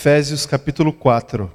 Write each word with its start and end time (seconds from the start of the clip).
Efésios 0.00 0.46
capítulo 0.46 0.94
4. 0.94 1.50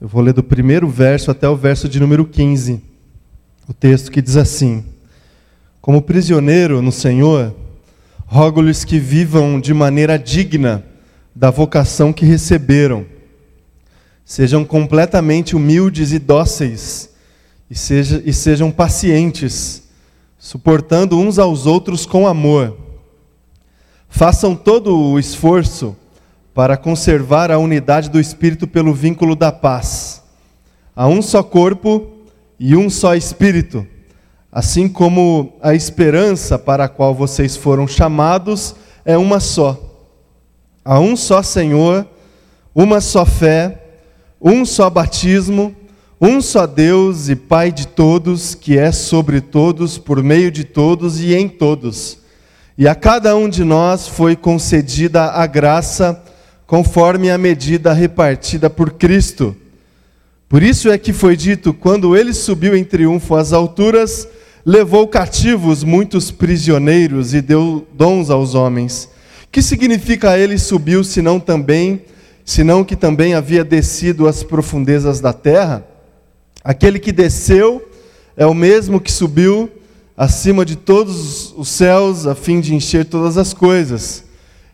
Eu 0.00 0.06
vou 0.06 0.22
ler 0.22 0.32
do 0.32 0.40
primeiro 0.40 0.88
verso 0.88 1.32
até 1.32 1.48
o 1.48 1.56
verso 1.56 1.88
de 1.88 1.98
número 1.98 2.24
15. 2.24 2.80
O 3.66 3.74
texto 3.74 4.12
que 4.12 4.22
diz 4.22 4.36
assim: 4.36 4.84
Como 5.80 6.00
prisioneiro 6.00 6.80
no 6.80 6.92
Senhor, 6.92 7.52
rogo-lhes 8.24 8.84
que 8.84 9.00
vivam 9.00 9.60
de 9.60 9.74
maneira 9.74 10.16
digna 10.16 10.84
da 11.34 11.50
vocação 11.50 12.12
que 12.12 12.24
receberam. 12.24 13.04
Sejam 14.24 14.64
completamente 14.64 15.56
humildes 15.56 16.12
e 16.12 16.20
dóceis, 16.20 17.10
e, 17.68 17.74
seja, 17.74 18.22
e 18.24 18.32
sejam 18.32 18.70
pacientes, 18.70 19.88
suportando 20.38 21.18
uns 21.18 21.36
aos 21.36 21.66
outros 21.66 22.06
com 22.06 22.28
amor. 22.28 22.78
Façam 24.08 24.54
todo 24.54 24.96
o 24.96 25.18
esforço 25.18 25.96
para 26.58 26.76
conservar 26.76 27.52
a 27.52 27.58
unidade 27.58 28.10
do 28.10 28.18
Espírito 28.18 28.66
pelo 28.66 28.92
vínculo 28.92 29.36
da 29.36 29.52
paz. 29.52 30.24
Há 30.96 31.06
um 31.06 31.22
só 31.22 31.40
corpo 31.40 32.08
e 32.58 32.74
um 32.74 32.90
só 32.90 33.14
Espírito, 33.14 33.86
assim 34.50 34.88
como 34.88 35.52
a 35.62 35.72
esperança 35.72 36.58
para 36.58 36.86
a 36.86 36.88
qual 36.88 37.14
vocês 37.14 37.56
foram 37.56 37.86
chamados 37.86 38.74
é 39.04 39.16
uma 39.16 39.38
só. 39.38 39.80
Há 40.84 40.98
um 40.98 41.14
só 41.14 41.44
Senhor, 41.44 42.04
uma 42.74 43.00
só 43.00 43.24
fé, 43.24 43.80
um 44.42 44.64
só 44.64 44.90
batismo, 44.90 45.76
um 46.20 46.40
só 46.40 46.66
Deus 46.66 47.28
e 47.28 47.36
Pai 47.36 47.70
de 47.70 47.86
todos, 47.86 48.56
que 48.56 48.76
é 48.76 48.90
sobre 48.90 49.40
todos, 49.40 49.96
por 49.96 50.24
meio 50.24 50.50
de 50.50 50.64
todos 50.64 51.20
e 51.20 51.36
em 51.36 51.48
todos. 51.48 52.18
E 52.76 52.88
a 52.88 52.96
cada 52.96 53.36
um 53.36 53.48
de 53.48 53.62
nós 53.62 54.08
foi 54.08 54.34
concedida 54.34 55.22
a 55.26 55.46
graça 55.46 56.24
conforme 56.68 57.30
a 57.30 57.38
medida 57.38 57.94
repartida 57.94 58.68
por 58.68 58.92
Cristo. 58.92 59.56
Por 60.46 60.62
isso 60.62 60.90
é 60.90 60.98
que 60.98 61.14
foi 61.14 61.34
dito: 61.34 61.72
quando 61.72 62.14
ele 62.14 62.34
subiu 62.34 62.76
em 62.76 62.84
triunfo 62.84 63.34
às 63.34 63.54
alturas, 63.54 64.28
levou 64.64 65.08
cativos 65.08 65.82
muitos 65.82 66.30
prisioneiros 66.30 67.32
e 67.32 67.40
deu 67.40 67.88
dons 67.94 68.28
aos 68.28 68.54
homens. 68.54 69.08
Que 69.50 69.62
significa 69.62 70.38
ele 70.38 70.58
subiu, 70.58 71.02
senão 71.02 71.40
também, 71.40 72.02
senão 72.44 72.84
que 72.84 72.94
também 72.94 73.32
havia 73.32 73.64
descido 73.64 74.28
às 74.28 74.42
profundezas 74.42 75.20
da 75.20 75.32
terra? 75.32 75.82
Aquele 76.62 76.98
que 76.98 77.12
desceu 77.12 77.82
é 78.36 78.44
o 78.44 78.52
mesmo 78.52 79.00
que 79.00 79.10
subiu 79.10 79.70
acima 80.14 80.66
de 80.66 80.76
todos 80.76 81.54
os 81.56 81.68
céus 81.70 82.26
a 82.26 82.34
fim 82.34 82.60
de 82.60 82.74
encher 82.74 83.06
todas 83.06 83.38
as 83.38 83.54
coisas. 83.54 84.27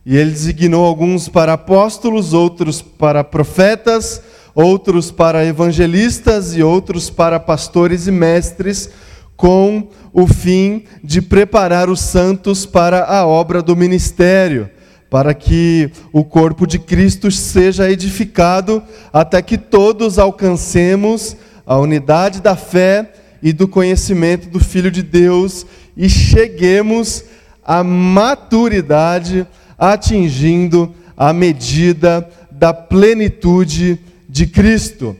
E 0.06 0.16
ele 0.16 0.30
designou 0.30 0.84
alguns 0.84 1.28
para 1.28 1.54
apóstolos, 1.54 2.34
outros 2.34 2.82
para 2.82 3.24
profetas, 3.24 4.20
outros 4.54 5.10
para 5.10 5.44
evangelistas 5.44 6.54
e 6.54 6.62
outros 6.62 7.08
para 7.08 7.40
pastores 7.40 8.06
e 8.06 8.10
mestres, 8.10 8.90
com 9.36 9.88
o 10.12 10.26
fim 10.26 10.84
de 11.02 11.20
preparar 11.22 11.88
os 11.88 12.00
santos 12.00 12.66
para 12.66 13.04
a 13.04 13.26
obra 13.26 13.62
do 13.62 13.74
ministério, 13.74 14.70
para 15.10 15.32
que 15.32 15.90
o 16.12 16.22
corpo 16.22 16.66
de 16.66 16.78
Cristo 16.78 17.30
seja 17.30 17.90
edificado 17.90 18.82
até 19.12 19.40
que 19.40 19.56
todos 19.56 20.18
alcancemos 20.18 21.36
a 21.66 21.78
unidade 21.78 22.42
da 22.42 22.54
fé 22.54 23.10
e 23.42 23.52
do 23.52 23.66
conhecimento 23.66 24.48
do 24.48 24.60
Filho 24.60 24.90
de 24.90 25.02
Deus 25.02 25.66
e 25.96 26.08
cheguemos 26.08 27.24
à 27.64 27.82
maturidade 27.82 29.46
atingindo 29.78 30.94
a 31.16 31.32
medida 31.32 32.28
da 32.50 32.72
plenitude 32.72 33.98
de 34.28 34.46
Cristo. 34.46 35.16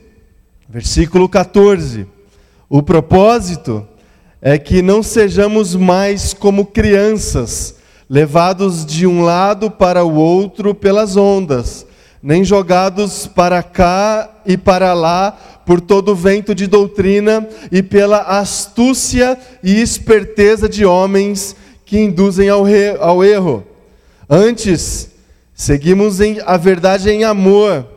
Versículo 0.67 1.29
14. 1.29 2.07
O 2.69 2.81
propósito 2.81 3.87
é 4.41 4.57
que 4.57 4.81
não 4.81 5.01
sejamos 5.01 5.75
mais 5.75 6.33
como 6.33 6.65
crianças, 6.65 7.75
levados 8.09 8.85
de 8.85 9.07
um 9.07 9.21
lado 9.21 9.71
para 9.71 10.03
o 10.03 10.15
outro 10.15 10.75
pelas 10.75 11.15
ondas, 11.15 11.85
nem 12.21 12.43
jogados 12.43 13.27
para 13.27 13.63
cá 13.63 14.41
e 14.45 14.57
para 14.57 14.93
lá 14.93 15.31
por 15.65 15.81
todo 15.81 16.11
o 16.11 16.15
vento 16.15 16.53
de 16.53 16.67
doutrina 16.67 17.47
e 17.71 17.81
pela 17.81 18.19
astúcia 18.19 19.37
e 19.63 19.81
esperteza 19.81 20.69
de 20.69 20.85
homens 20.85 21.55
que 21.85 21.99
induzem 21.99 22.49
ao, 22.49 22.65
ao 22.99 23.23
erro 23.23 23.65
Antes, 24.29 25.11
seguimos 25.53 26.19
em, 26.19 26.39
a 26.45 26.57
verdade 26.57 27.09
em 27.09 27.23
amor, 27.23 27.87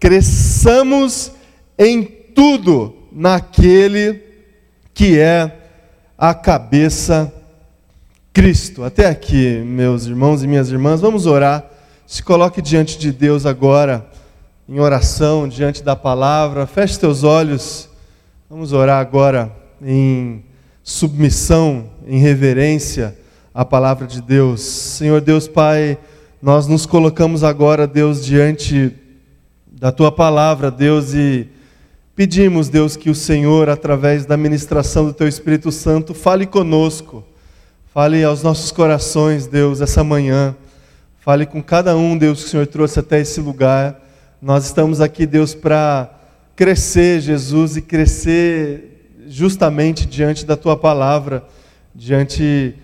cresçamos 0.00 1.32
em 1.78 2.02
tudo 2.02 2.94
naquele 3.12 4.22
que 4.92 5.18
é 5.18 5.56
a 6.16 6.34
cabeça 6.34 7.32
Cristo. 8.32 8.84
Até 8.84 9.06
aqui, 9.06 9.62
meus 9.64 10.06
irmãos 10.06 10.42
e 10.42 10.46
minhas 10.46 10.70
irmãs, 10.70 11.00
vamos 11.00 11.26
orar. 11.26 11.64
Se 12.06 12.22
coloque 12.22 12.62
diante 12.62 12.98
de 12.98 13.12
Deus 13.12 13.46
agora, 13.46 14.06
em 14.68 14.78
oração, 14.80 15.48
diante 15.48 15.82
da 15.82 15.94
palavra. 15.94 16.66
Feche 16.66 16.98
teus 16.98 17.22
olhos. 17.22 17.88
Vamos 18.48 18.72
orar 18.72 19.00
agora 19.00 19.52
em 19.82 20.44
submissão, 20.82 21.90
em 22.06 22.18
reverência 22.18 23.17
a 23.58 23.64
palavra 23.64 24.06
de 24.06 24.22
Deus. 24.22 24.60
Senhor 24.60 25.20
Deus 25.20 25.48
Pai, 25.48 25.98
nós 26.40 26.68
nos 26.68 26.86
colocamos 26.86 27.42
agora, 27.42 27.88
Deus, 27.88 28.24
diante 28.24 28.92
da 29.66 29.90
tua 29.90 30.12
palavra, 30.12 30.70
Deus, 30.70 31.12
e 31.12 31.48
pedimos, 32.14 32.68
Deus, 32.68 32.96
que 32.96 33.10
o 33.10 33.16
Senhor, 33.16 33.68
através 33.68 34.24
da 34.24 34.36
ministração 34.36 35.06
do 35.06 35.12
teu 35.12 35.26
Espírito 35.26 35.72
Santo, 35.72 36.14
fale 36.14 36.46
conosco, 36.46 37.24
fale 37.92 38.22
aos 38.22 38.44
nossos 38.44 38.70
corações, 38.70 39.48
Deus, 39.48 39.80
essa 39.80 40.04
manhã. 40.04 40.54
Fale 41.18 41.44
com 41.44 41.60
cada 41.60 41.96
um, 41.96 42.16
Deus, 42.16 42.42
que 42.42 42.46
o 42.46 42.50
Senhor 42.50 42.66
trouxe 42.68 43.00
até 43.00 43.18
esse 43.18 43.40
lugar. 43.40 44.00
Nós 44.40 44.66
estamos 44.66 45.00
aqui, 45.00 45.26
Deus, 45.26 45.52
para 45.52 46.08
crescer, 46.54 47.20
Jesus, 47.20 47.76
e 47.76 47.82
crescer 47.82 49.16
justamente 49.26 50.06
diante 50.06 50.46
da 50.46 50.56
tua 50.56 50.76
palavra, 50.76 51.42
diante 51.92 52.76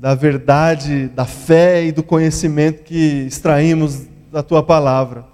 da 0.00 0.14
verdade, 0.14 1.08
da 1.08 1.26
fé 1.26 1.84
e 1.84 1.92
do 1.92 2.02
conhecimento 2.02 2.82
que 2.84 3.26
extraímos 3.26 4.06
da 4.32 4.42
tua 4.42 4.62
palavra. 4.62 5.26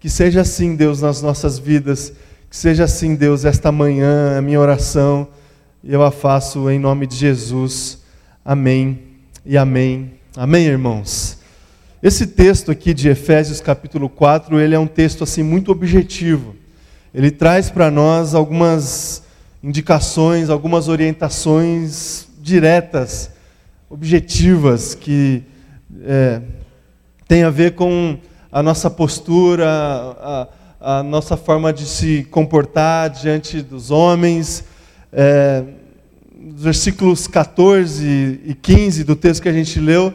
Que 0.00 0.10
seja 0.10 0.40
assim, 0.40 0.74
Deus, 0.74 1.00
nas 1.00 1.22
nossas 1.22 1.56
vidas. 1.56 2.12
Que 2.50 2.56
seja 2.56 2.82
assim, 2.82 3.14
Deus, 3.14 3.44
esta 3.44 3.70
manhã, 3.70 4.36
a 4.36 4.42
minha 4.42 4.58
oração, 4.58 5.28
eu 5.84 6.02
a 6.02 6.10
faço 6.10 6.68
em 6.68 6.80
nome 6.80 7.06
de 7.06 7.14
Jesus. 7.14 8.00
Amém 8.44 8.98
e 9.46 9.56
amém. 9.56 10.14
Amém, 10.36 10.66
irmãos. 10.66 11.38
Esse 12.02 12.26
texto 12.26 12.72
aqui 12.72 12.92
de 12.92 13.08
Efésios 13.08 13.60
capítulo 13.60 14.08
4, 14.08 14.58
ele 14.58 14.74
é 14.74 14.78
um 14.80 14.88
texto 14.88 15.22
assim 15.22 15.44
muito 15.44 15.70
objetivo. 15.70 16.56
Ele 17.14 17.30
traz 17.30 17.70
para 17.70 17.88
nós 17.88 18.34
algumas 18.34 19.22
indicações, 19.62 20.50
algumas 20.50 20.88
orientações 20.88 22.26
diretas 22.42 23.37
objetivas 23.90 24.94
que 24.94 25.42
é, 26.02 26.42
tem 27.26 27.42
a 27.42 27.50
ver 27.50 27.74
com 27.74 28.18
a 28.52 28.62
nossa 28.62 28.90
postura, 28.90 29.66
a, 29.66 30.48
a, 30.80 31.02
nossa 31.02 31.36
forma 31.36 31.72
de 31.72 31.86
se 31.86 32.26
comportar 32.30 33.08
diante 33.10 33.62
dos 33.62 33.90
homens. 33.90 34.64
É, 35.12 35.64
versículos 36.50 37.26
14 37.26 38.40
e 38.44 38.54
15 38.54 39.04
do 39.04 39.16
texto 39.16 39.42
que 39.42 39.48
a 39.48 39.52
gente 39.52 39.80
leu 39.80 40.12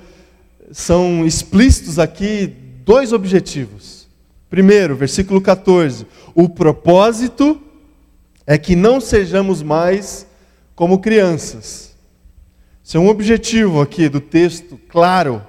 são 0.72 1.26
explícitos 1.26 2.00
aqui 2.00 2.54
dois 2.86 3.12
objetivos. 3.12 4.08
Primeiro, 4.50 4.96
versículo 4.96 5.42
14: 5.42 6.06
o 6.36 6.48
propósito 6.48 7.60
é 8.46 8.58
que 8.58 8.76
não 8.76 9.02
sejamos 9.02 9.64
mais 9.64 10.28
como 10.76 11.00
crianças 11.00 11.93
isso 12.84 12.98
é 12.98 13.00
um 13.00 13.08
objetivo 13.08 13.80
aqui 13.80 14.10
do 14.10 14.20
texto, 14.20 14.78
claro. 14.90 15.42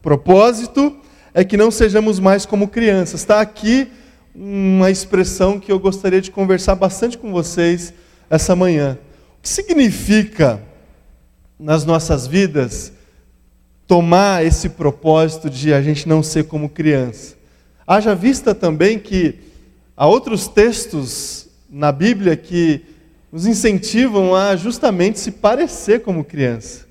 Propósito 0.00 0.96
é 1.34 1.42
que 1.42 1.56
não 1.56 1.68
sejamos 1.68 2.20
mais 2.20 2.46
como 2.46 2.68
crianças. 2.68 3.20
Está 3.20 3.40
aqui 3.40 3.88
uma 4.32 4.88
expressão 4.88 5.58
que 5.58 5.72
eu 5.72 5.80
gostaria 5.80 6.20
de 6.20 6.30
conversar 6.30 6.76
bastante 6.76 7.18
com 7.18 7.32
vocês 7.32 7.92
essa 8.30 8.54
manhã. 8.54 8.96
O 9.38 9.42
que 9.42 9.48
significa 9.48 10.62
nas 11.58 11.84
nossas 11.84 12.28
vidas 12.28 12.92
tomar 13.84 14.46
esse 14.46 14.68
propósito 14.68 15.50
de 15.50 15.74
a 15.74 15.82
gente 15.82 16.08
não 16.08 16.22
ser 16.22 16.44
como 16.44 16.68
criança? 16.68 17.34
Haja 17.84 18.14
vista 18.14 18.54
também 18.54 18.96
que 18.96 19.40
há 19.96 20.06
outros 20.06 20.46
textos 20.46 21.48
na 21.68 21.90
Bíblia 21.90 22.36
que 22.36 22.84
nos 23.32 23.46
incentivam 23.46 24.34
a 24.34 24.56
justamente 24.56 25.20
se 25.20 25.30
parecer 25.30 26.02
como 26.02 26.24
criança. 26.24 26.86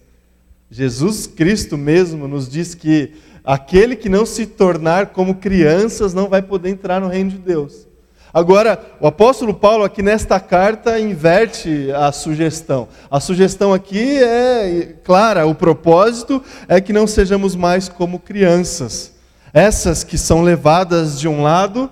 Jesus 0.71 1.27
Cristo 1.27 1.77
mesmo 1.77 2.27
nos 2.27 2.47
diz 2.47 2.75
que 2.75 3.13
aquele 3.43 3.95
que 3.95 4.07
não 4.07 4.25
se 4.25 4.45
tornar 4.45 5.07
como 5.07 5.35
crianças 5.35 6.13
não 6.13 6.29
vai 6.29 6.41
poder 6.41 6.69
entrar 6.69 7.01
no 7.01 7.07
reino 7.07 7.31
de 7.31 7.37
Deus. 7.37 7.87
Agora, 8.31 8.79
o 8.99 9.07
apóstolo 9.07 9.55
Paulo 9.55 9.83
aqui 9.83 10.03
nesta 10.03 10.39
carta 10.39 10.99
inverte 10.99 11.91
a 11.91 12.11
sugestão. 12.11 12.87
A 13.09 13.19
sugestão 13.19 13.73
aqui 13.73 14.21
é 14.21 14.95
clara, 15.03 15.47
o 15.47 15.55
propósito 15.55 16.41
é 16.67 16.79
que 16.79 16.93
não 16.93 17.07
sejamos 17.07 17.55
mais 17.55 17.89
como 17.89 18.19
crianças. 18.19 19.13
Essas 19.51 20.03
que 20.03 20.15
são 20.15 20.43
levadas 20.43 21.19
de 21.19 21.27
um 21.27 21.41
lado 21.41 21.89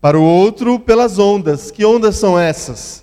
para 0.00 0.18
o 0.18 0.22
outro 0.24 0.80
pelas 0.80 1.16
ondas. 1.20 1.70
Que 1.70 1.84
ondas 1.84 2.16
são 2.16 2.36
essas? 2.36 3.01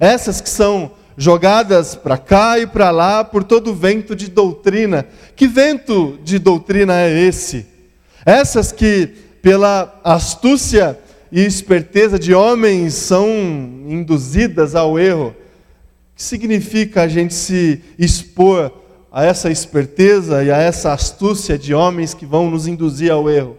Essas 0.00 0.40
que 0.40 0.48
são 0.48 0.92
jogadas 1.14 1.94
para 1.94 2.16
cá 2.16 2.58
e 2.58 2.66
para 2.66 2.90
lá 2.90 3.22
por 3.22 3.44
todo 3.44 3.74
vento 3.74 4.16
de 4.16 4.30
doutrina. 4.30 5.06
Que 5.36 5.46
vento 5.46 6.18
de 6.24 6.38
doutrina 6.38 6.98
é 6.98 7.20
esse? 7.20 7.66
Essas 8.24 8.72
que, 8.72 9.06
pela 9.42 10.00
astúcia 10.02 10.98
e 11.30 11.44
esperteza 11.44 12.18
de 12.18 12.32
homens 12.32 12.94
são 12.94 13.28
induzidas 13.86 14.74
ao 14.74 14.98
erro. 14.98 15.36
Que 16.16 16.22
significa 16.22 17.02
a 17.02 17.08
gente 17.08 17.34
se 17.34 17.82
expor 17.98 18.72
a 19.12 19.22
essa 19.22 19.50
esperteza 19.50 20.42
e 20.42 20.50
a 20.50 20.56
essa 20.56 20.94
astúcia 20.94 21.58
de 21.58 21.74
homens 21.74 22.14
que 22.14 22.24
vão 22.24 22.50
nos 22.50 22.66
induzir 22.66 23.12
ao 23.12 23.28
erro? 23.28 23.58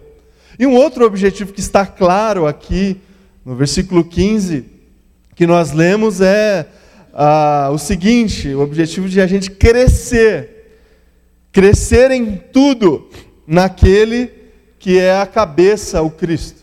E 0.58 0.66
um 0.66 0.74
outro 0.74 1.06
objetivo 1.06 1.52
que 1.52 1.60
está 1.60 1.86
claro 1.86 2.44
aqui 2.44 3.00
no 3.44 3.54
versículo 3.54 4.02
15 4.02 4.71
que 5.34 5.46
nós 5.46 5.72
lemos 5.72 6.20
é 6.20 6.66
ah, 7.12 7.70
o 7.72 7.78
seguinte: 7.78 8.48
o 8.48 8.60
objetivo 8.60 9.08
de 9.08 9.20
a 9.20 9.26
gente 9.26 9.50
crescer, 9.50 10.80
crescer 11.50 12.10
em 12.10 12.36
tudo 12.36 13.08
naquele 13.46 14.30
que 14.78 14.98
é 14.98 15.20
a 15.20 15.26
cabeça, 15.26 16.02
o 16.02 16.10
Cristo. 16.10 16.60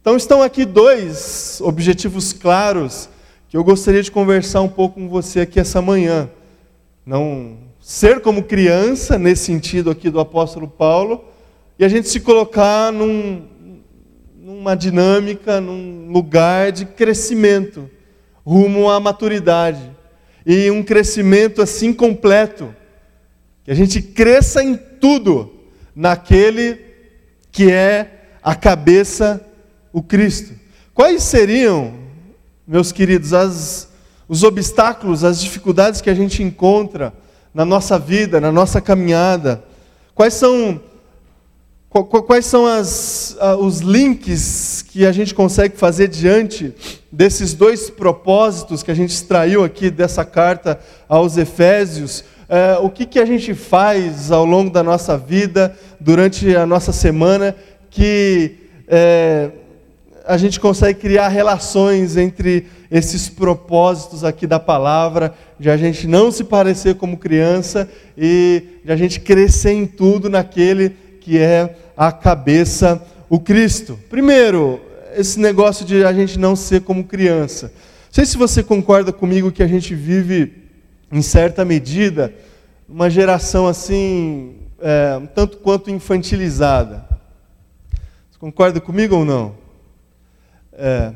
Então 0.00 0.16
estão 0.16 0.42
aqui 0.42 0.64
dois 0.64 1.60
objetivos 1.62 2.32
claros 2.32 3.08
que 3.48 3.56
eu 3.56 3.64
gostaria 3.64 4.02
de 4.02 4.10
conversar 4.10 4.60
um 4.60 4.68
pouco 4.68 5.00
com 5.00 5.08
você 5.08 5.40
aqui 5.40 5.60
essa 5.60 5.80
manhã. 5.80 6.28
Não 7.06 7.58
ser 7.80 8.20
como 8.20 8.42
criança, 8.42 9.18
nesse 9.18 9.44
sentido 9.44 9.90
aqui 9.90 10.08
do 10.08 10.18
apóstolo 10.18 10.66
Paulo, 10.66 11.24
e 11.78 11.84
a 11.84 11.88
gente 11.88 12.08
se 12.08 12.20
colocar 12.20 12.90
num, 12.90 13.42
numa 14.44 14.76
dinâmica, 14.76 15.58
num 15.58 16.12
lugar 16.12 16.70
de 16.70 16.84
crescimento, 16.84 17.90
rumo 18.44 18.90
à 18.90 19.00
maturidade. 19.00 19.80
E 20.44 20.70
um 20.70 20.82
crescimento 20.82 21.62
assim 21.62 21.94
completo. 21.94 22.74
Que 23.64 23.70
a 23.70 23.74
gente 23.74 24.02
cresça 24.02 24.62
em 24.62 24.76
tudo 24.76 25.50
naquele 25.96 26.78
que 27.50 27.72
é 27.72 28.34
a 28.42 28.54
cabeça 28.54 29.42
o 29.90 30.02
Cristo. 30.02 30.52
Quais 30.92 31.22
seriam, 31.22 31.94
meus 32.66 32.92
queridos, 32.92 33.32
as, 33.32 33.88
os 34.28 34.42
obstáculos, 34.42 35.24
as 35.24 35.40
dificuldades 35.40 36.02
que 36.02 36.10
a 36.10 36.14
gente 36.14 36.42
encontra 36.42 37.14
na 37.54 37.64
nossa 37.64 37.98
vida, 37.98 38.42
na 38.42 38.52
nossa 38.52 38.78
caminhada? 38.78 39.64
Quais 40.14 40.34
são, 40.34 40.78
quais 42.02 42.44
são 42.44 42.66
as, 42.66 43.36
os 43.60 43.78
links 43.78 44.84
que 44.88 45.06
a 45.06 45.12
gente 45.12 45.32
consegue 45.32 45.76
fazer 45.76 46.08
diante 46.08 46.74
desses 47.10 47.54
dois 47.54 47.88
propósitos 47.88 48.82
que 48.82 48.90
a 48.90 48.94
gente 48.94 49.10
extraiu 49.10 49.62
aqui 49.62 49.90
dessa 49.90 50.24
carta 50.24 50.80
aos 51.08 51.36
Efésios? 51.36 52.24
É, 52.48 52.78
o 52.80 52.90
que, 52.90 53.06
que 53.06 53.20
a 53.20 53.24
gente 53.24 53.54
faz 53.54 54.32
ao 54.32 54.44
longo 54.44 54.70
da 54.70 54.82
nossa 54.82 55.16
vida, 55.16 55.76
durante 56.00 56.56
a 56.56 56.66
nossa 56.66 56.90
semana, 56.90 57.54
que 57.88 58.56
é, 58.88 59.50
a 60.26 60.36
gente 60.36 60.58
consegue 60.58 60.98
criar 60.98 61.28
relações 61.28 62.16
entre 62.16 62.66
esses 62.90 63.28
propósitos 63.28 64.24
aqui 64.24 64.48
da 64.48 64.58
palavra, 64.58 65.32
de 65.60 65.70
a 65.70 65.76
gente 65.76 66.08
não 66.08 66.32
se 66.32 66.42
parecer 66.42 66.96
como 66.96 67.16
criança 67.16 67.88
e 68.18 68.80
de 68.84 68.90
a 68.90 68.96
gente 68.96 69.20
crescer 69.20 69.72
em 69.72 69.86
tudo 69.86 70.28
naquele 70.28 70.96
que 71.20 71.38
é 71.38 71.74
a 71.96 72.12
cabeça, 72.12 73.02
o 73.28 73.38
Cristo. 73.38 73.98
Primeiro, 74.10 74.80
esse 75.14 75.38
negócio 75.38 75.84
de 75.84 76.04
a 76.04 76.12
gente 76.12 76.38
não 76.38 76.56
ser 76.56 76.82
como 76.82 77.04
criança. 77.04 77.66
Não 77.66 78.12
sei 78.12 78.26
se 78.26 78.36
você 78.36 78.62
concorda 78.62 79.12
comigo 79.12 79.52
que 79.52 79.62
a 79.62 79.66
gente 79.66 79.94
vive, 79.94 80.64
em 81.10 81.22
certa 81.22 81.64
medida, 81.64 82.34
uma 82.88 83.08
geração 83.08 83.66
assim, 83.66 84.56
é, 84.80 85.16
um 85.16 85.26
tanto 85.26 85.58
quanto 85.58 85.90
infantilizada. 85.90 87.06
Você 88.30 88.38
concorda 88.38 88.80
comigo 88.80 89.16
ou 89.16 89.24
não? 89.24 89.54
É. 90.72 91.14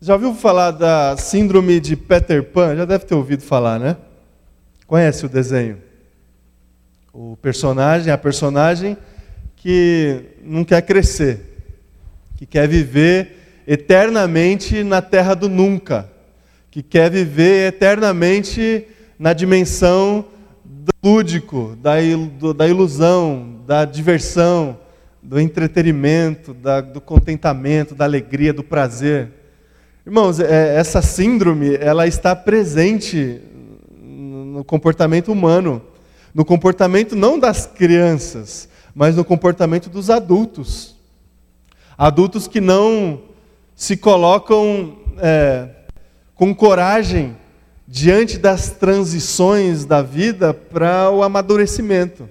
Já 0.00 0.14
ouviu 0.14 0.34
falar 0.34 0.70
da 0.70 1.16
síndrome 1.16 1.80
de 1.80 1.96
Peter 1.96 2.42
Pan? 2.42 2.76
Já 2.76 2.84
deve 2.84 3.04
ter 3.04 3.14
ouvido 3.14 3.42
falar, 3.42 3.78
né? 3.78 3.96
Conhece 4.86 5.24
o 5.24 5.28
desenho? 5.28 5.83
O 7.14 7.38
personagem, 7.40 8.12
a 8.12 8.18
personagem 8.18 8.98
que 9.54 10.20
não 10.42 10.64
quer 10.64 10.82
crescer, 10.82 11.62
que 12.36 12.44
quer 12.44 12.66
viver 12.66 13.62
eternamente 13.68 14.82
na 14.82 15.00
terra 15.00 15.32
do 15.34 15.48
nunca, 15.48 16.10
que 16.72 16.82
quer 16.82 17.08
viver 17.08 17.68
eternamente 17.68 18.84
na 19.16 19.32
dimensão 19.32 20.24
do 20.64 20.90
lúdico, 21.04 21.78
da 21.80 22.66
ilusão, 22.66 23.60
da 23.64 23.84
diversão, 23.84 24.76
do 25.22 25.38
entretenimento, 25.38 26.52
da, 26.52 26.80
do 26.80 27.00
contentamento, 27.00 27.94
da 27.94 28.04
alegria, 28.04 28.52
do 28.52 28.64
prazer. 28.64 29.30
Irmãos, 30.04 30.40
é, 30.40 30.74
essa 30.76 31.00
síndrome 31.00 31.76
ela 31.76 32.08
está 32.08 32.34
presente 32.34 33.40
no 34.02 34.64
comportamento 34.64 35.30
humano, 35.30 35.80
no 36.34 36.44
comportamento 36.44 37.14
não 37.14 37.38
das 37.38 37.64
crianças, 37.64 38.68
mas 38.92 39.14
no 39.14 39.24
comportamento 39.24 39.88
dos 39.88 40.10
adultos. 40.10 40.96
Adultos 41.96 42.48
que 42.48 42.60
não 42.60 43.22
se 43.76 43.96
colocam 43.96 44.98
é, 45.18 45.68
com 46.34 46.52
coragem 46.52 47.36
diante 47.86 48.36
das 48.36 48.70
transições 48.70 49.84
da 49.84 50.02
vida 50.02 50.52
para 50.52 51.10
o 51.10 51.22
amadurecimento, 51.22 52.28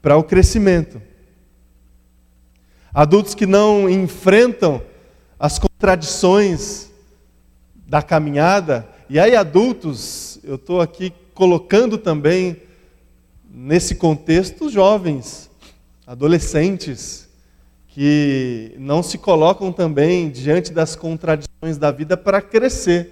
para 0.00 0.16
o 0.16 0.22
crescimento. 0.22 1.02
Adultos 2.94 3.34
que 3.34 3.44
não 3.44 3.90
enfrentam 3.90 4.80
as 5.38 5.58
contradições 5.58 6.90
da 7.86 8.00
caminhada. 8.02 8.88
E 9.10 9.18
aí, 9.18 9.34
adultos, 9.34 10.38
eu 10.44 10.54
estou 10.54 10.80
aqui 10.80 11.12
colocando 11.34 11.98
também 11.98 12.62
nesse 13.58 13.94
contexto 13.94 14.68
jovens, 14.68 15.50
adolescentes, 16.06 17.26
que 17.88 18.74
não 18.76 19.02
se 19.02 19.16
colocam 19.16 19.72
também 19.72 20.28
diante 20.28 20.70
das 20.70 20.94
contradições 20.94 21.78
da 21.78 21.90
vida 21.90 22.18
para 22.18 22.42
crescer, 22.42 23.08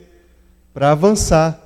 para 0.74 0.92
avançar, 0.92 1.58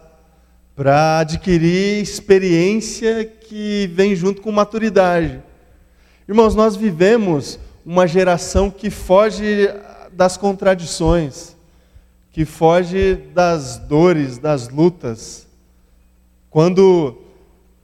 para 0.77 1.19
adquirir 1.19 2.01
experiência 2.01 3.25
que 3.25 3.91
vem 3.93 4.15
junto 4.15 4.41
com 4.41 4.53
maturidade. 4.53 5.43
Irmãos, 6.29 6.55
nós 6.55 6.77
vivemos 6.77 7.59
uma 7.85 8.07
geração 8.07 8.71
que 8.71 8.91
foge 8.91 9.69
das 10.13 10.37
contradições, 10.37 11.57
que 12.31 12.45
foge 12.45 13.17
das 13.35 13.77
dores, 13.77 14.39
das 14.39 14.69
lutas. 14.69 15.49
Quando 16.49 17.27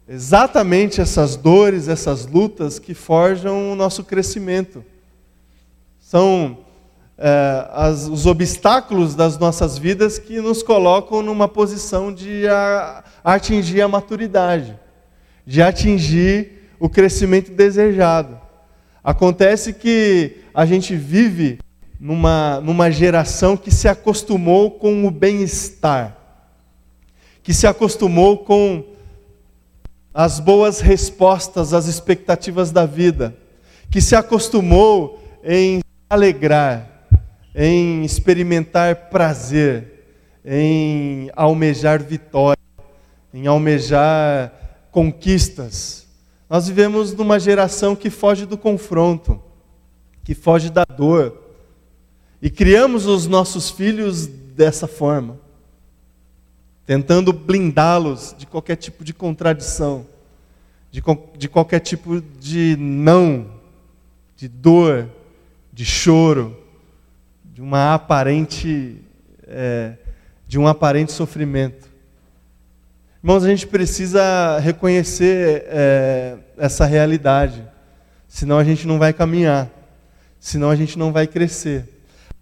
exatamente 0.09 1.01
essas 1.01 1.37
dores, 1.37 1.89
essas 1.89 2.27
lutas 2.27 2.79
que 2.79 2.95
forjam 2.95 3.73
o 3.73 3.75
nosso 3.75 4.05
crescimento. 4.05 4.85
São 5.99 6.59
é, 7.17 7.69
as, 7.73 8.07
os 8.07 8.27
obstáculos 8.27 9.15
das 9.15 9.39
nossas 9.39 9.79
vidas 9.79 10.19
que 10.19 10.41
nos 10.41 10.63
colocam 10.63 11.23
numa 11.23 11.49
posição 11.49 12.13
de 12.13 12.47
a, 12.49 13.05
atingir 13.23 13.81
a 13.81 13.89
maturidade, 13.89 14.79
de 15.47 15.63
atingir 15.63 16.69
o 16.79 16.89
crescimento 16.89 17.51
desejado. 17.53 18.39
Acontece 19.03 19.73
que 19.73 20.39
a 20.53 20.67
gente 20.67 20.95
vive 20.97 21.59
numa, 21.99 22.61
numa 22.61 22.91
geração 22.91 23.57
que 23.57 23.71
se 23.71 23.89
acostumou 23.89 24.71
com 24.73 25.07
o 25.07 25.11
bem-estar, 25.11 26.17
que 27.43 27.55
se 27.55 27.67
acostumou 27.67 28.39
com 28.39 28.94
as 30.15 30.39
boas 30.39 30.79
respostas 30.79 31.75
às 31.75 31.87
expectativas 31.87 32.71
da 32.71 32.87
vida, 32.87 33.37
que 33.91 34.01
se 34.01 34.15
acostumou 34.15 35.21
em 35.43 35.81
alegrar, 36.09 37.09
em 37.53 38.05
experimentar 38.05 39.11
prazer, 39.11 40.07
em 40.45 41.31
almejar 41.35 42.01
vitória, 42.01 42.63
em 43.33 43.49
almejar 43.49 44.53
conquistas. 44.93 46.07
Nós 46.49 46.69
vivemos 46.69 47.13
numa 47.13 47.41
geração 47.41 47.97
que 47.97 48.09
foge 48.09 48.47
do 48.47 48.57
confronto, 48.57 49.43
que 50.23 50.35
foge 50.35 50.71
da 50.71 50.85
dor. 50.85 51.43
E 52.41 52.49
criamos 52.49 53.07
os 53.07 53.27
nossos 53.27 53.71
filhos 53.71 54.27
dessa 54.27 54.87
forma, 54.87 55.41
tentando 56.87 57.33
blindá-los 57.33 58.35
de 58.37 58.47
qualquer 58.47 58.77
tipo 58.77 59.05
de 59.05 59.15
contradição, 59.15 60.07
de, 60.91 61.03
de 61.37 61.49
qualquer 61.49 61.81
tipo 61.81 62.21
de 62.21 62.77
não, 62.79 63.51
de 64.37 64.49
dor, 64.49 65.09
de 65.73 65.85
choro, 65.85 66.57
de 67.45 67.63
uma 67.63 67.95
aparente, 67.95 68.99
é, 69.47 69.95
de 70.47 70.59
um 70.59 70.67
aparente 70.67 71.13
sofrimento. 71.13 71.89
Irmãos, 73.23 73.45
a 73.45 73.49
gente 73.49 73.67
precisa 73.67 74.59
reconhecer 74.59 75.65
é, 75.69 76.37
essa 76.59 76.85
realidade, 76.85 77.65
senão 78.29 78.59
a 78.59 78.65
gente 78.65 78.87
não 78.87 78.99
vai 78.99 79.15
caminhar, 79.15 79.71
senão 80.39 80.69
a 80.69 80.77
gente 80.77 80.99
não 80.99 81.11
vai 81.11 81.27
crescer. 81.27 81.89